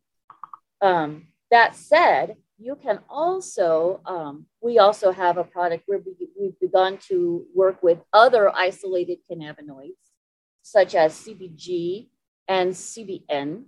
Um, 0.82 1.28
that 1.52 1.76
said, 1.76 2.36
you 2.58 2.76
can 2.76 3.00
also, 3.10 4.02
um, 4.06 4.46
we 4.62 4.80
also 4.80 5.12
have 5.12 5.38
a 5.38 5.44
product 5.44 5.84
where 5.88 6.00
we, 6.00 6.14
we've 6.40 6.60
begun 6.60 6.98
to 7.10 7.46
work 7.54 7.82
with 7.84 8.00
other 8.14 8.54
isolated 8.56 9.20
cannabinoids, 9.30 9.92
such 10.62 10.96
as 10.96 11.14
CBG 11.14 12.10
and 12.48 12.72
CBN. 12.72 13.66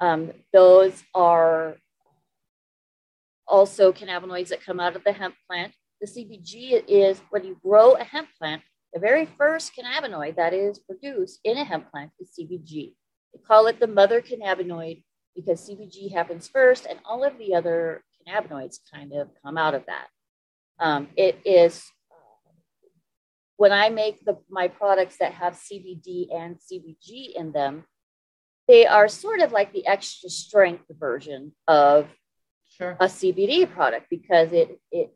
Um, 0.00 0.32
those 0.52 1.02
are 1.14 1.76
also 3.46 3.92
cannabinoids 3.92 4.48
that 4.48 4.64
come 4.64 4.80
out 4.80 4.96
of 4.96 5.04
the 5.04 5.12
hemp 5.12 5.34
plant. 5.48 5.72
The 6.00 6.06
CBG 6.06 6.84
is 6.88 7.20
when 7.30 7.44
you 7.44 7.58
grow 7.62 7.92
a 7.92 8.04
hemp 8.04 8.28
plant, 8.38 8.62
the 8.92 9.00
very 9.00 9.26
first 9.26 9.72
cannabinoid 9.76 10.36
that 10.36 10.54
is 10.54 10.78
produced 10.78 11.40
in 11.44 11.58
a 11.58 11.64
hemp 11.64 11.90
plant 11.90 12.10
is 12.18 12.32
CBG. 12.38 12.94
They 13.32 13.40
call 13.46 13.66
it 13.66 13.78
the 13.78 13.86
mother 13.86 14.20
cannabinoid 14.20 15.02
because 15.36 15.68
CBG 15.68 16.12
happens 16.12 16.48
first, 16.48 16.86
and 16.86 16.98
all 17.04 17.22
of 17.22 17.38
the 17.38 17.54
other 17.54 18.02
cannabinoids 18.26 18.78
kind 18.92 19.12
of 19.12 19.28
come 19.44 19.56
out 19.56 19.74
of 19.74 19.84
that. 19.86 20.06
Um, 20.80 21.08
it 21.16 21.38
is 21.44 21.84
when 23.56 23.72
I 23.72 23.90
make 23.90 24.24
the, 24.24 24.38
my 24.48 24.68
products 24.68 25.18
that 25.20 25.34
have 25.34 25.52
CBD 25.52 26.34
and 26.34 26.56
CBG 26.56 27.34
in 27.36 27.52
them, 27.52 27.84
they 28.70 28.86
are 28.86 29.08
sort 29.08 29.40
of 29.40 29.52
like 29.52 29.72
the 29.72 29.86
extra 29.86 30.30
strength 30.30 30.84
version 30.98 31.52
of 31.66 32.06
sure. 32.68 32.96
a 33.00 33.06
CBD 33.06 33.70
product 33.70 34.06
because 34.10 34.52
it 34.52 34.80
it 34.90 35.12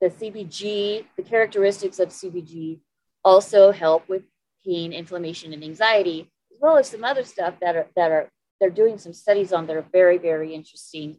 the 0.00 0.08
CBG, 0.08 1.04
the 1.16 1.22
characteristics 1.22 1.98
of 1.98 2.08
CBG 2.08 2.80
also 3.24 3.70
help 3.70 4.08
with 4.08 4.22
pain, 4.64 4.92
inflammation, 4.92 5.52
and 5.52 5.62
anxiety, 5.62 6.28
as 6.52 6.58
well 6.60 6.76
as 6.76 6.88
some 6.88 7.04
other 7.04 7.24
stuff 7.24 7.54
that 7.60 7.76
are 7.76 7.88
that 7.96 8.10
are 8.10 8.30
they're 8.60 8.70
doing 8.82 8.98
some 8.98 9.12
studies 9.12 9.52
on 9.52 9.66
that 9.66 9.76
are 9.76 9.86
very, 9.92 10.18
very 10.18 10.54
interesting 10.54 11.18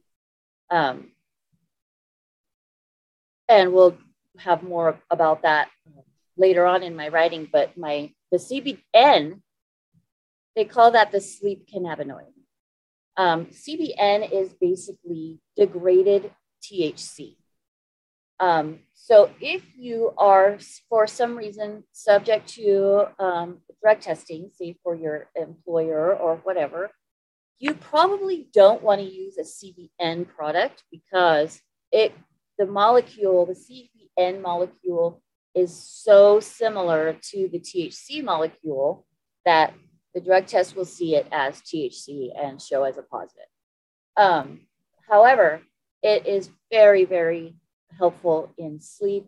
um, 0.69 1.11
and 3.47 3.73
we'll 3.73 3.97
have 4.37 4.63
more 4.63 4.99
about 5.11 5.43
that 5.43 5.69
later 6.37 6.65
on 6.65 6.81
in 6.81 6.95
my 6.95 7.09
writing, 7.09 7.47
but 7.51 7.77
my 7.77 8.11
the 8.31 8.37
CBN, 8.37 9.41
they 10.55 10.65
call 10.65 10.91
that 10.91 11.11
the 11.11 11.21
sleep 11.21 11.67
cannabinoid. 11.73 12.33
Um, 13.17 13.47
CBN 13.47 14.31
is 14.31 14.53
basically 14.53 15.39
degraded 15.55 16.31
THC. 16.63 17.35
Um, 18.39 18.79
so 18.93 19.29
if 19.39 19.63
you 19.77 20.13
are, 20.17 20.57
for 20.89 21.07
some 21.07 21.37
reason, 21.37 21.83
subject 21.91 22.47
to 22.55 23.05
um, 23.19 23.59
drug 23.81 23.99
testing, 24.01 24.49
say 24.53 24.75
for 24.83 24.95
your 24.95 25.27
employer 25.35 26.15
or 26.15 26.37
whatever, 26.37 26.91
you 27.59 27.73
probably 27.75 28.49
don't 28.53 28.81
want 28.81 28.99
to 28.99 29.07
use 29.07 29.37
a 29.37 29.43
CBN 29.43 30.27
product 30.27 30.83
because 30.91 31.61
it 31.91 32.13
the 32.57 32.65
molecule, 32.65 33.45
the 33.45 33.53
CBN 33.53 34.41
molecule, 34.41 35.21
is 35.55 35.73
so 35.73 36.39
similar 36.39 37.17
to 37.31 37.47
the 37.47 37.59
THC 37.59 38.23
molecule 38.23 39.05
that 39.45 39.73
the 40.13 40.21
drug 40.21 40.45
test 40.45 40.75
will 40.75 40.85
see 40.85 41.15
it 41.15 41.27
as 41.31 41.61
THC 41.61 42.29
and 42.37 42.61
show 42.61 42.83
as 42.83 42.97
a 42.97 43.03
positive. 43.03 43.45
Um, 44.17 44.61
however, 45.09 45.61
it 46.01 46.27
is 46.27 46.49
very, 46.71 47.05
very 47.05 47.55
helpful 47.97 48.53
in 48.57 48.79
sleep, 48.79 49.27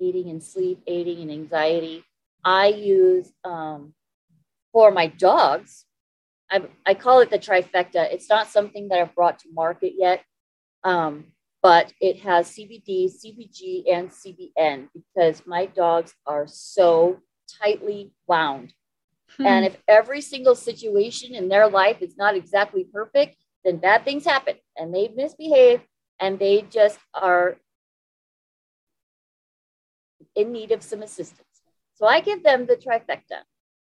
aiding 0.00 0.28
in 0.28 0.40
sleep, 0.40 0.82
aiding 0.86 1.20
in 1.20 1.30
anxiety. 1.30 2.04
I 2.44 2.68
use 2.68 3.32
um, 3.44 3.94
for 4.72 4.90
my 4.90 5.06
dogs 5.06 5.86
I, 6.50 6.62
I 6.86 6.94
call 6.94 7.20
it 7.20 7.30
the 7.30 7.38
trifecta. 7.38 8.12
It's 8.12 8.28
not 8.28 8.48
something 8.48 8.88
that 8.88 9.00
I've 9.00 9.14
brought 9.14 9.38
to 9.40 9.48
market 9.52 9.94
yet, 9.96 10.22
um, 10.84 11.26
but 11.62 11.92
it 12.00 12.20
has 12.20 12.50
CBD, 12.50 13.10
CBG, 13.10 13.84
and 13.92 14.10
CBN 14.10 14.88
because 14.94 15.42
my 15.46 15.66
dogs 15.66 16.14
are 16.26 16.46
so 16.46 17.18
tightly 17.60 18.12
wound 18.26 18.72
Hmm. 19.38 19.46
And 19.46 19.64
if 19.64 19.76
every 19.86 20.20
single 20.20 20.54
situation 20.54 21.34
in 21.34 21.48
their 21.48 21.68
life 21.68 22.02
is 22.02 22.16
not 22.16 22.36
exactly 22.36 22.84
perfect, 22.84 23.36
then 23.64 23.76
bad 23.78 24.04
things 24.04 24.24
happen 24.24 24.56
and 24.76 24.94
they 24.94 25.08
misbehave 25.08 25.80
and 26.20 26.38
they 26.38 26.62
just 26.62 26.98
are 27.14 27.58
in 30.34 30.52
need 30.52 30.72
of 30.72 30.82
some 30.82 31.02
assistance. 31.02 31.44
So 31.94 32.06
I 32.06 32.20
give 32.20 32.42
them 32.42 32.66
the 32.66 32.76
trifecta, 32.76 33.42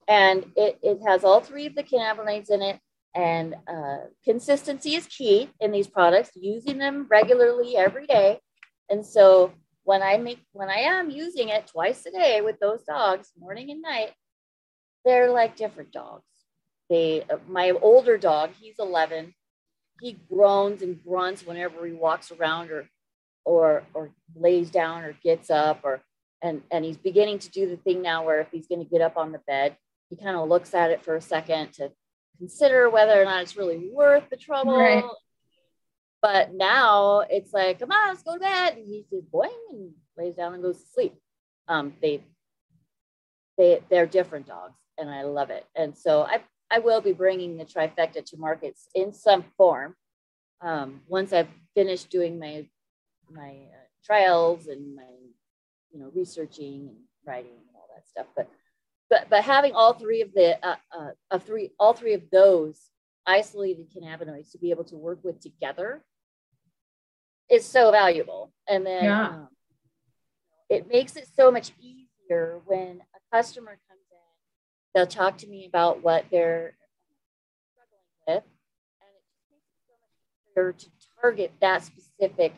and 0.08 0.46
it, 0.56 0.80
it 0.84 1.00
has 1.08 1.24
all 1.24 1.40
three 1.40 1.66
of 1.66 1.76
the 1.76 1.84
cannabinoids 1.84 2.50
in 2.50 2.62
it. 2.62 2.80
And 3.14 3.56
uh, 3.68 3.98
consistency 4.24 4.96
is 4.96 5.06
key 5.08 5.50
in 5.60 5.72
these 5.72 5.88
products, 5.88 6.32
using 6.36 6.78
them 6.78 7.08
regularly 7.10 7.76
every 7.76 8.08
day. 8.08 8.40
And 8.90 9.06
so 9.06 9.54
when 9.84 10.02
I 10.02 10.18
make 10.18 10.40
when 10.52 10.70
I 10.70 10.80
am 10.80 11.10
using 11.10 11.50
it 11.50 11.68
twice 11.68 12.06
a 12.06 12.12
day 12.12 12.42
with 12.42 12.60
those 12.60 12.84
dogs, 12.84 13.32
morning 13.40 13.72
and 13.72 13.82
night, 13.82 14.12
they're 15.06 15.32
like 15.32 15.56
different 15.56 15.92
dogs. 15.92 16.24
They 16.90 17.24
my 17.48 17.72
older 17.82 18.18
dog, 18.18 18.52
he's 18.60 18.76
11. 18.80 19.34
He 20.02 20.18
groans 20.30 20.82
and 20.82 21.02
grunts 21.04 21.46
whenever 21.46 21.86
he 21.86 21.94
walks 21.94 22.32
around 22.32 22.72
or 22.72 22.90
or 23.46 23.84
or 23.94 24.12
lays 24.36 24.70
down 24.72 25.04
or 25.04 25.14
gets 25.24 25.50
up 25.50 25.82
or 25.84 26.02
and 26.42 26.62
and 26.72 26.84
he's 26.84 26.98
beginning 26.98 27.40
to 27.40 27.50
do 27.50 27.68
the 27.68 27.78
thing 27.78 28.02
now 28.02 28.26
where 28.26 28.42
if 28.42 28.48
he's 28.52 28.68
going 28.68 28.84
to 28.84 28.90
get 28.90 29.02
up 29.02 29.18
on 29.18 29.32
the 29.32 29.42
bed, 29.48 29.78
he 30.10 30.16
kind 30.16 30.36
of 30.36 30.50
looks 30.50 30.74
at 30.74 30.92
it 30.92 31.04
for 31.04 31.16
a 31.16 31.22
second 31.22 31.74
to 31.74 31.92
consider 32.38 32.90
whether 32.90 33.22
or 33.22 33.26
not 33.26 33.44
it's 33.44 33.56
really 33.56 33.90
worth 33.92 34.30
the 34.30 34.38
trouble. 34.38 34.78
Right. 34.78 35.04
But 36.22 36.54
now 36.54 37.24
it's 37.30 37.52
like, 37.54 37.80
come 37.80 37.92
on, 37.92 38.10
let's 38.10 38.24
go 38.24 38.34
to 38.34 38.40
bed. 38.40 38.78
And 38.78 38.86
he 38.86 39.06
says, 39.10 39.24
boing 39.34 39.50
and 39.72 39.92
lays 40.18 40.36
down 40.36 40.54
and 40.54 40.62
goes 40.62 40.80
to 40.82 40.88
sleep. 40.88 41.16
Um, 41.68 41.94
they 42.02 42.24
they 43.58 43.82
they're 43.90 44.08
different 44.08 44.48
dogs, 44.48 44.76
and 45.02 45.10
I 45.10 45.24
love 45.24 45.50
it. 45.50 45.66
And 45.76 45.98
so 45.98 46.22
I 46.22 46.42
I 46.72 46.80
will 46.80 47.02
be 47.02 47.12
bringing 47.12 47.58
the 47.58 47.66
trifecta 47.66 48.24
to 48.24 48.38
markets 48.38 48.88
in 48.96 49.12
some 49.12 49.44
form 49.58 49.96
um, 50.62 51.02
once 51.08 51.34
I've 51.34 51.50
finished 51.76 52.10
doing 52.10 52.40
my 52.40 52.68
my 53.30 53.50
uh, 53.50 53.88
trials 54.06 54.68
and 54.68 54.96
my 54.96 55.12
you 55.92 56.00
know 56.00 56.12
researching 56.16 56.88
and 56.90 56.98
writing 57.26 57.52
and 57.52 57.76
all 57.76 57.90
that 57.96 58.08
stuff. 58.08 58.28
But 58.36 58.50
but 59.10 59.28
but 59.30 59.44
having 59.44 59.74
all 59.74 59.94
three 59.94 60.22
of 60.22 60.34
the 60.34 60.58
uh, 60.66 60.76
uh, 60.98 61.12
of 61.32 61.44
three 61.44 61.72
all 61.80 61.94
three 61.94 62.14
of 62.14 62.24
those 62.32 62.80
isolated 63.26 63.88
cannabinoids 63.94 64.52
to 64.52 64.58
be 64.58 64.72
able 64.72 64.86
to 64.86 64.96
work 64.96 65.20
with 65.24 65.40
together 65.40 66.04
is 67.50 67.66
so 67.66 67.92
valuable. 67.92 68.54
And 68.68 68.86
then 68.86 69.04
yeah. 69.04 69.28
um, 69.28 69.48
it 70.70 70.88
makes 70.88 71.16
it 71.18 71.28
so 71.36 71.52
much 71.52 71.72
easier 71.80 72.62
when 72.66 73.02
a 73.16 73.36
customer. 73.36 73.78
They'll 74.94 75.08
talk 75.08 75.38
to 75.40 75.48
me 75.48 75.66
about 75.66 76.04
what 76.04 76.26
they're 76.32 76.74
struggling 77.72 78.02
with, 78.28 78.44
and 79.02 79.12
it 79.16 79.24
just 79.30 79.50
makes 79.50 79.64
it 79.72 79.88
so 79.88 79.94
much 80.02 80.12
easier 80.54 80.74
to 80.74 81.22
target 81.22 81.52
that 81.62 81.84
specific 81.84 82.54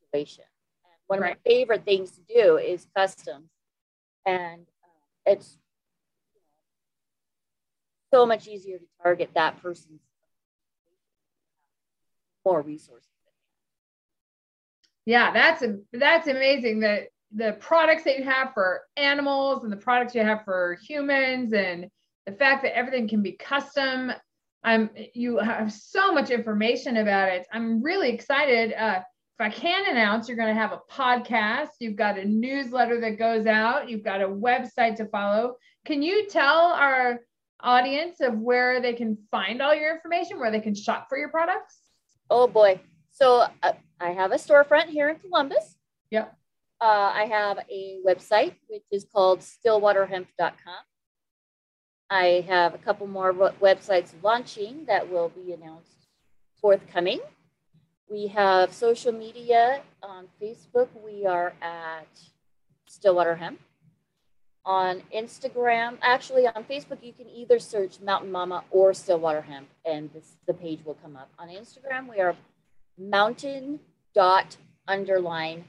situation. 0.00 0.44
And 0.84 0.92
one 1.06 1.20
right. 1.20 1.32
of 1.32 1.38
my 1.38 1.50
favorite 1.50 1.84
things 1.84 2.12
to 2.12 2.20
do 2.22 2.56
is 2.56 2.86
customs, 2.96 3.50
and 4.24 4.62
uh, 4.62 5.32
it's 5.32 5.58
so 8.12 8.26
much 8.26 8.46
easier 8.46 8.78
to 8.78 8.84
target 9.02 9.30
that 9.34 9.62
person's 9.62 10.00
more 12.44 12.62
resources. 12.62 13.08
Yeah, 15.04 15.32
that's 15.32 15.62
a, 15.62 15.78
that's 15.92 16.28
amazing. 16.28 16.80
That 16.80 17.08
the 17.34 17.56
products 17.60 18.04
that 18.04 18.18
you 18.18 18.24
have 18.24 18.52
for 18.52 18.82
animals 18.96 19.64
and 19.64 19.72
the 19.72 19.76
products 19.76 20.14
you 20.14 20.22
have 20.22 20.44
for 20.44 20.78
humans, 20.82 21.52
and 21.52 21.88
the 22.26 22.32
fact 22.32 22.62
that 22.62 22.76
everything 22.76 23.08
can 23.08 23.22
be 23.22 23.32
custom. 23.32 24.12
I'm 24.64 24.90
you 25.14 25.38
have 25.38 25.72
so 25.72 26.12
much 26.12 26.30
information 26.30 26.98
about 26.98 27.28
it. 27.28 27.46
I'm 27.52 27.82
really 27.82 28.10
excited. 28.10 28.72
Uh, 28.72 29.00
if 29.38 29.40
I 29.40 29.48
can 29.48 29.90
announce, 29.90 30.28
you're 30.28 30.36
going 30.36 30.54
to 30.54 30.60
have 30.60 30.72
a 30.72 30.80
podcast. 30.90 31.70
You've 31.80 31.96
got 31.96 32.18
a 32.18 32.24
newsletter 32.24 33.00
that 33.00 33.18
goes 33.18 33.46
out. 33.46 33.88
You've 33.88 34.04
got 34.04 34.20
a 34.20 34.28
website 34.28 34.96
to 34.96 35.06
follow. 35.06 35.56
Can 35.84 36.02
you 36.02 36.28
tell 36.28 36.72
our 36.72 37.20
audience 37.60 38.20
of 38.20 38.38
where 38.38 38.80
they 38.80 38.92
can 38.92 39.16
find 39.30 39.62
all 39.62 39.74
your 39.74 39.94
information, 39.94 40.38
where 40.38 40.50
they 40.50 40.60
can 40.60 40.74
shop 40.74 41.06
for 41.08 41.16
your 41.18 41.30
products? 41.30 41.78
Oh 42.30 42.46
boy. 42.46 42.80
So 43.10 43.46
uh, 43.62 43.72
I 44.00 44.10
have 44.10 44.32
a 44.32 44.36
storefront 44.36 44.86
here 44.86 45.08
in 45.08 45.16
Columbus. 45.16 45.76
Yep. 46.10 46.36
Uh, 46.82 47.12
I 47.14 47.26
have 47.26 47.58
a 47.70 48.00
website 48.04 48.54
which 48.66 48.82
is 48.90 49.04
called 49.04 49.38
stillwaterhemp.com. 49.38 50.82
I 52.10 52.44
have 52.48 52.74
a 52.74 52.78
couple 52.78 53.06
more 53.06 53.32
websites 53.32 54.12
launching 54.20 54.86
that 54.86 55.08
will 55.08 55.28
be 55.28 55.52
announced 55.52 56.08
forthcoming. 56.60 57.20
We 58.10 58.26
have 58.26 58.72
social 58.72 59.12
media 59.12 59.82
on 60.02 60.26
Facebook. 60.42 60.88
We 61.04 61.24
are 61.24 61.54
at 61.62 62.08
Stillwater 62.88 63.36
Hemp. 63.36 63.60
On 64.64 65.04
Instagram, 65.14 65.98
actually 66.02 66.48
on 66.48 66.64
Facebook, 66.64 66.98
you 67.00 67.12
can 67.12 67.28
either 67.28 67.60
search 67.60 68.00
Mountain 68.00 68.32
Mama 68.32 68.64
or 68.72 68.92
Stillwater 68.92 69.42
Hemp, 69.42 69.68
and 69.84 70.12
this, 70.12 70.32
the 70.48 70.54
page 70.54 70.80
will 70.84 70.94
come 70.94 71.16
up. 71.16 71.30
On 71.38 71.46
Instagram, 71.46 72.10
we 72.10 72.20
are 72.20 72.34
mountain 72.98 73.78
dot 74.14 74.56
underline 74.88 75.64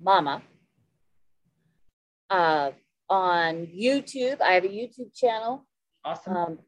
mama. 0.00 0.42
Uh, 2.28 2.70
on 3.08 3.66
YouTube, 3.66 4.40
I 4.40 4.52
have 4.52 4.64
a 4.64 4.68
YouTube 4.68 5.14
channel. 5.14 5.66
Awesome. 6.04 6.36
Um, 6.36 6.58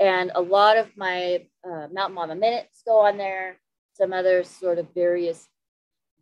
and 0.00 0.30
a 0.34 0.40
lot 0.40 0.76
of 0.76 0.88
my 0.96 1.46
uh, 1.64 1.88
Mountain 1.92 2.14
Mama 2.14 2.34
minutes 2.34 2.82
go 2.86 3.00
on 3.00 3.18
there. 3.18 3.56
Some 3.94 4.12
other 4.12 4.44
sort 4.44 4.78
of 4.78 4.88
various 4.94 5.48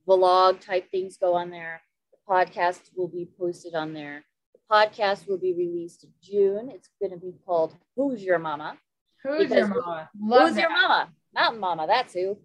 vlog 0.07 0.61
type 0.61 0.91
things 0.91 1.17
go 1.17 1.35
on 1.35 1.51
there. 1.51 1.83
The 2.13 2.33
podcast 2.33 2.81
will 2.97 3.09
be 3.09 3.29
posted 3.39 3.75
on 3.75 3.95
there. 3.95 4.25
The 4.55 4.61
podcast 4.75 5.29
will 5.29 5.39
be 5.39 5.53
released 5.53 6.05
in 6.05 6.11
June. 6.23 6.71
It's 6.71 6.89
going 7.01 7.13
to 7.13 7.19
be 7.19 7.35
called 7.47 7.75
Who's 7.97 8.23
Your 8.23 8.39
Mama? 8.39 8.79
Who's 9.23 9.51
Your 9.51 9.69
Mama? 9.69 10.11
Love 10.21 10.49
who's 10.49 10.55
that. 10.57 10.61
Your 10.63 10.71
Mama? 10.71 11.11
Mountain 11.35 11.61
Mama, 11.61 11.87
that's 11.87 12.13
who. 12.13 12.39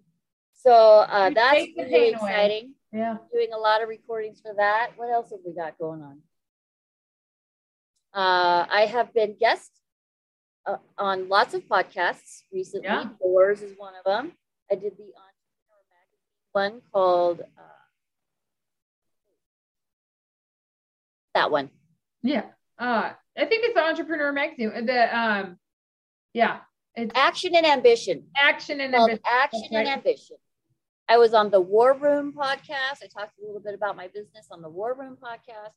So 0.54 0.72
uh, 0.72 1.30
that's 1.30 1.66
really 1.76 2.10
exciting. 2.10 2.64
Away. 2.64 2.70
Yeah. 2.92 3.16
Doing 3.32 3.52
a 3.54 3.58
lot 3.58 3.82
of 3.82 3.88
recordings 3.88 4.40
for 4.40 4.54
that. 4.56 4.92
What 4.96 5.10
else 5.10 5.30
have 5.30 5.40
we 5.44 5.54
got 5.54 5.78
going 5.78 6.02
on? 6.02 6.18
Uh, 8.14 8.66
I 8.70 8.86
have 8.90 9.12
been 9.12 9.36
guest 9.38 9.70
uh, 10.66 10.76
on 10.96 11.28
lots 11.28 11.54
of 11.54 11.62
podcasts 11.64 12.42
recently. 12.52 12.88
Yeah. 12.88 13.10
Doors 13.20 13.62
is 13.62 13.74
one 13.76 13.94
of 13.94 14.04
them. 14.04 14.32
I 14.70 14.74
did 14.74 14.92
the 14.92 15.12
Entrepreneur 15.14 15.82
Magazine 15.90 16.18
one 16.52 16.80
called 16.92 17.40
uh, 17.40 17.62
that 21.34 21.50
one. 21.50 21.70
Yeah. 22.22 22.44
Uh, 22.78 23.12
I 23.36 23.44
think 23.44 23.64
it's 23.64 23.74
the 23.74 23.82
Entrepreneur 23.82 24.32
Magazine. 24.32 24.86
The 24.86 25.18
um, 25.18 25.58
yeah, 26.32 26.58
it's 26.94 27.12
action 27.14 27.54
and 27.54 27.66
ambition. 27.66 28.24
Action 28.36 28.80
and 28.80 28.94
ambition. 28.94 29.20
Action 29.24 29.62
right. 29.72 29.80
and 29.80 29.88
ambition. 29.88 30.36
I 31.08 31.16
was 31.16 31.32
on 31.32 31.50
the 31.50 31.60
War 31.60 31.94
Room 31.94 32.34
podcast. 32.34 33.02
I 33.02 33.06
talked 33.06 33.38
a 33.38 33.46
little 33.46 33.60
bit 33.60 33.74
about 33.74 33.96
my 33.96 34.08
business 34.08 34.48
on 34.50 34.60
the 34.60 34.68
War 34.68 34.94
Room 34.94 35.16
podcast. 35.16 35.72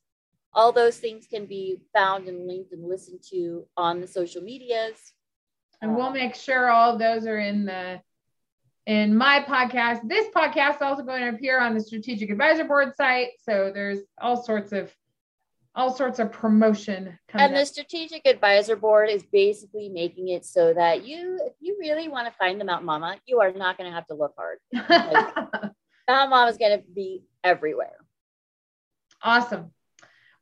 All 0.52 0.72
those 0.72 0.98
things 0.98 1.26
can 1.26 1.46
be 1.46 1.78
found 1.94 2.28
and 2.28 2.46
linked 2.46 2.72
and 2.72 2.86
listened 2.86 3.20
to 3.30 3.66
on 3.76 4.00
the 4.00 4.06
social 4.06 4.42
medias. 4.42 5.14
And 5.80 5.96
we'll 5.96 6.06
um, 6.06 6.12
make 6.12 6.34
sure 6.34 6.70
all 6.70 6.92
of 6.92 6.98
those 6.98 7.26
are 7.26 7.38
in 7.38 7.64
the 7.64 8.02
in 8.86 9.16
my 9.16 9.40
podcast. 9.40 10.06
This 10.06 10.28
podcast 10.34 10.76
is 10.76 10.82
also 10.82 11.02
going 11.02 11.22
to 11.22 11.30
appear 11.30 11.60
on 11.60 11.72
the 11.74 11.80
Strategic 11.80 12.30
Advisor 12.30 12.64
Board 12.64 12.94
site. 12.94 13.30
So 13.42 13.70
there's 13.74 14.00
all 14.20 14.42
sorts 14.42 14.72
of 14.72 14.92
all 15.74 15.94
sorts 15.94 16.18
of 16.18 16.32
promotion. 16.32 17.18
And 17.32 17.56
the 17.56 17.64
strategic 17.64 18.26
advisor 18.26 18.76
board 18.76 19.08
is 19.08 19.22
basically 19.32 19.88
making 19.88 20.28
it 20.28 20.44
so 20.44 20.74
that 20.74 21.04
you, 21.04 21.40
if 21.46 21.54
you 21.60 21.76
really 21.80 22.08
want 22.08 22.26
to 22.28 22.34
find 22.38 22.60
the 22.60 22.64
Mountain 22.64 22.86
Mama, 22.86 23.16
you 23.26 23.40
are 23.40 23.52
not 23.52 23.78
going 23.78 23.90
to 23.90 23.94
have 23.94 24.06
to 24.08 24.14
look 24.14 24.34
hard. 24.36 24.58
Mountain 26.08 26.30
Mama 26.30 26.50
is 26.50 26.58
going 26.58 26.78
to 26.78 26.84
be 26.94 27.24
everywhere. 27.42 27.96
Awesome. 29.22 29.70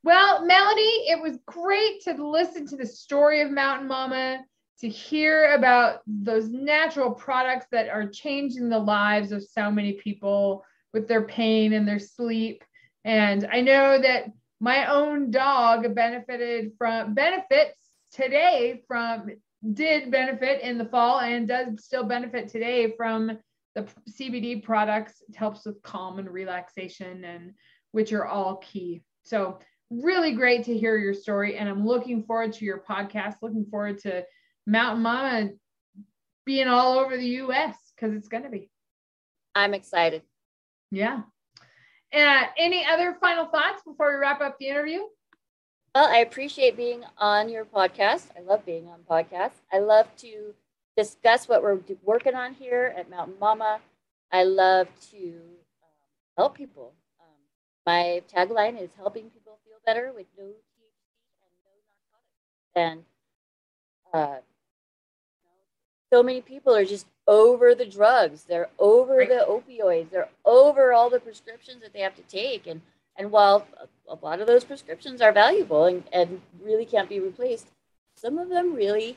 Well, 0.02 0.46
Melody, 0.46 0.80
it 0.80 1.20
was 1.22 1.38
great 1.46 2.02
to 2.04 2.14
listen 2.14 2.66
to 2.68 2.76
the 2.76 2.86
story 2.86 3.42
of 3.42 3.50
Mountain 3.50 3.86
Mama, 3.86 4.42
to 4.80 4.88
hear 4.88 5.52
about 5.52 6.00
those 6.06 6.48
natural 6.48 7.10
products 7.12 7.66
that 7.70 7.90
are 7.90 8.08
changing 8.08 8.70
the 8.70 8.78
lives 8.78 9.30
of 9.30 9.44
so 9.44 9.70
many 9.70 9.92
people 9.92 10.64
with 10.94 11.06
their 11.06 11.22
pain 11.22 11.74
and 11.74 11.86
their 11.86 11.98
sleep. 11.98 12.64
And 13.04 13.46
I 13.52 13.60
know 13.60 14.00
that 14.00 14.24
my 14.60 14.86
own 14.86 15.30
dog 15.30 15.94
benefited 15.94 16.72
from 16.78 17.14
benefits 17.14 17.78
today 18.12 18.82
from 18.86 19.30
did 19.72 20.10
benefit 20.10 20.62
in 20.62 20.78
the 20.78 20.84
fall 20.84 21.20
and 21.20 21.48
does 21.48 21.84
still 21.84 22.04
benefit 22.04 22.48
today 22.48 22.94
from 22.96 23.38
the 23.74 23.86
CBD 24.08 24.62
products. 24.62 25.22
It 25.28 25.36
helps 25.36 25.64
with 25.66 25.82
calm 25.82 26.18
and 26.18 26.30
relaxation 26.30 27.24
and 27.24 27.52
which 27.92 28.12
are 28.12 28.26
all 28.26 28.56
key. 28.56 29.02
So 29.24 29.58
really 29.90 30.32
great 30.32 30.64
to 30.64 30.76
hear 30.76 30.96
your 30.96 31.14
story. 31.14 31.56
And 31.56 31.68
I'm 31.68 31.86
looking 31.86 32.24
forward 32.24 32.52
to 32.54 32.64
your 32.64 32.82
podcast, 32.88 33.36
looking 33.42 33.66
forward 33.70 33.98
to 34.00 34.24
Mountain 34.66 35.02
Mama 35.02 35.50
being 36.46 36.68
all 36.68 36.98
over 36.98 37.16
the 37.16 37.26
US 37.26 37.76
because 37.94 38.14
it's 38.14 38.28
going 38.28 38.44
to 38.44 38.50
be. 38.50 38.70
I'm 39.54 39.74
excited. 39.74 40.22
Yeah. 40.90 41.22
Uh, 42.12 42.44
any 42.58 42.84
other 42.84 43.16
final 43.20 43.46
thoughts 43.46 43.82
before 43.84 44.12
we 44.12 44.18
wrap 44.18 44.40
up 44.40 44.58
the 44.58 44.68
interview? 44.68 45.00
Well, 45.94 46.08
I 46.08 46.18
appreciate 46.18 46.76
being 46.76 47.04
on 47.18 47.48
your 47.48 47.64
podcast. 47.64 48.26
I 48.36 48.40
love 48.40 48.64
being 48.64 48.88
on 48.88 49.00
podcasts. 49.08 49.60
I 49.72 49.78
love 49.78 50.06
to 50.18 50.54
discuss 50.96 51.48
what 51.48 51.62
we're 51.62 51.78
working 52.02 52.34
on 52.34 52.54
here 52.54 52.94
at 52.96 53.10
Mountain 53.10 53.36
Mama. 53.40 53.80
I 54.32 54.44
love 54.44 54.88
to 55.10 55.16
um, 55.16 55.90
help 56.36 56.56
people. 56.56 56.92
Um, 57.20 57.26
my 57.86 58.22
tagline 58.32 58.80
is 58.80 58.90
helping 58.96 59.30
people 59.30 59.58
feel 59.64 59.78
better 59.86 60.12
with 60.14 60.26
no 60.36 60.44
THC 60.44 60.86
and 62.74 62.74
no 62.74 62.94
narcotics. 62.94 63.04
And 64.14 64.40
uh, 64.40 64.40
so 66.12 66.22
many 66.22 66.40
people 66.40 66.74
are 66.74 66.84
just 66.84 67.06
over 67.30 67.76
the 67.76 67.86
drugs. 67.86 68.42
They're 68.42 68.68
over 68.78 69.18
right. 69.18 69.28
the 69.28 69.46
opioids. 69.48 70.10
They're 70.10 70.28
over 70.44 70.92
all 70.92 71.08
the 71.08 71.20
prescriptions 71.20 71.80
that 71.82 71.92
they 71.94 72.00
have 72.00 72.16
to 72.16 72.22
take. 72.22 72.66
And 72.66 72.82
and 73.16 73.30
while 73.30 73.66
a 74.08 74.16
lot 74.20 74.40
of 74.40 74.46
those 74.46 74.64
prescriptions 74.64 75.20
are 75.20 75.32
valuable 75.32 75.84
and, 75.84 76.02
and 76.12 76.40
really 76.62 76.84
can't 76.84 77.08
be 77.08 77.20
replaced, 77.20 77.68
some 78.16 78.38
of 78.38 78.48
them 78.48 78.74
really 78.74 79.16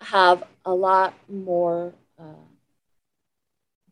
have 0.00 0.44
a 0.64 0.74
lot 0.74 1.14
more 1.28 1.92
uh, 2.18 2.44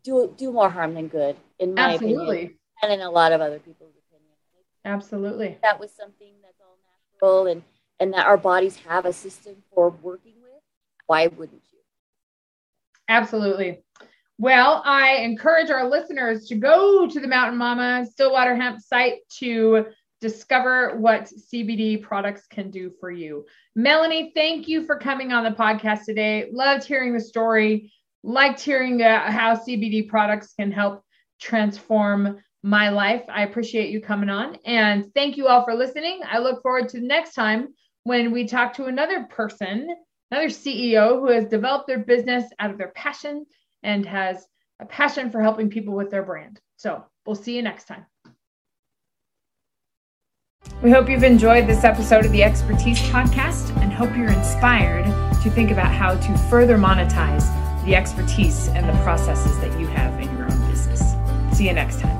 do 0.05 0.33
do 0.37 0.53
more 0.53 0.71
harm 0.71 0.94
than 0.94 1.09
good, 1.09 1.37
in 1.59 1.75
my 1.75 1.94
Absolutely. 1.94 2.37
opinion, 2.37 2.55
and 2.83 2.92
in 2.92 3.01
a 3.01 3.11
lot 3.11 3.33
of 3.33 3.40
other 3.40 3.59
people's 3.59 3.94
opinion. 4.07 4.35
Absolutely, 4.85 5.59
that 5.62 5.81
was 5.81 5.90
something 5.92 6.35
that's 6.42 6.61
all 6.61 6.77
natural, 7.12 7.47
and 7.47 7.62
and 7.99 8.14
that 8.14 8.27
our 8.27 8.37
bodies 8.37 8.77
have 8.87 9.05
a 9.05 9.12
system 9.12 9.57
for 9.75 9.90
working 9.90 10.35
with. 10.42 10.62
Why 11.07 11.27
wouldn't 11.27 11.62
you? 11.67 11.67
Absolutely. 13.09 13.83
Well, 14.38 14.83
I 14.85 15.16
encourage 15.16 15.71
our 15.71 15.88
listeners 15.88 16.47
to 16.47 16.55
go 16.55 17.09
to 17.09 17.21
the 17.21 17.27
Mountain 17.27 17.59
Mama 17.59 18.07
Stillwater 18.07 18.55
Hemp 18.55 18.81
site 18.81 19.18
to 19.40 19.87
discover 20.21 20.97
what 20.99 21.25
CBD 21.53 22.01
products 22.03 22.47
can 22.47 22.71
do 22.71 22.92
for 23.01 23.11
you. 23.11 23.47
Melanie, 23.75 24.33
thank 24.35 24.68
you 24.68 24.85
for 24.85 24.99
coming 24.99 25.33
on 25.33 25.44
the 25.44 25.51
podcast 25.51 26.05
today. 26.05 26.49
Loved 26.53 26.85
hearing 26.85 27.14
the 27.14 27.21
story. 27.21 27.92
Liked 28.23 28.61
hearing 28.61 29.01
uh, 29.03 29.31
how 29.31 29.57
CBD 29.57 30.09
products 30.09 30.53
can 30.55 30.73
help 30.73 31.03
transform 31.40 32.38
my 32.62 32.90
life. 32.90 33.23
I 33.29 33.42
appreciate 33.44 33.90
you 33.90 34.01
coming 34.01 34.29
on. 34.29 34.57
And 34.64 35.12
thank 35.14 35.37
you 35.37 35.47
all 35.47 35.64
for 35.64 35.75
listening. 35.75 36.21
I 36.29 36.38
look 36.38 36.62
forward 36.62 36.88
to 36.90 37.01
next 37.01 37.35
time 37.35 37.68
when 38.05 38.33
we 38.33 38.47
talk 38.47 38.75
to 38.75 38.87
another 38.87 39.25
person, 39.25 39.88
another 40.30 40.48
CEO 40.48 41.20
who 41.20 41.28
has 41.28 41.46
developed 41.46 41.86
their 41.86 41.98
business 41.98 42.44
out 42.58 42.70
of 42.70 42.78
their 42.78 42.92
passion 42.94 43.46
and 43.82 44.04
has 44.06 44.46
a 44.80 44.86
passion 44.86 45.30
for 45.30 45.40
helping 45.40 45.70
people 45.70 45.94
with 45.94 46.10
their 46.10 46.22
brand. 46.22 46.60
So 46.76 47.04
we'll 47.26 47.36
see 47.36 47.56
you 47.56 47.62
next 47.62 47.84
time. 47.84 48.06
We 50.82 50.90
hope 50.90 51.08
you've 51.08 51.24
enjoyed 51.24 51.66
this 51.66 51.84
episode 51.84 52.24
of 52.24 52.32
the 52.32 52.42
Expertise 52.42 53.00
Podcast 53.00 53.76
and 53.82 53.92
hope 53.92 54.16
you're 54.16 54.30
inspired 54.30 55.04
to 55.42 55.50
think 55.50 55.70
about 55.70 55.92
how 55.92 56.14
to 56.14 56.38
further 56.50 56.76
monetize 56.76 57.44
the 57.84 57.96
expertise 57.96 58.68
and 58.68 58.88
the 58.88 59.02
processes 59.02 59.58
that 59.60 59.78
you 59.80 59.86
have 59.86 60.20
in 60.20 60.36
your 60.36 60.50
own 60.50 60.70
business. 60.70 61.02
See 61.56 61.66
you 61.66 61.72
next 61.72 62.00
time. 62.00 62.17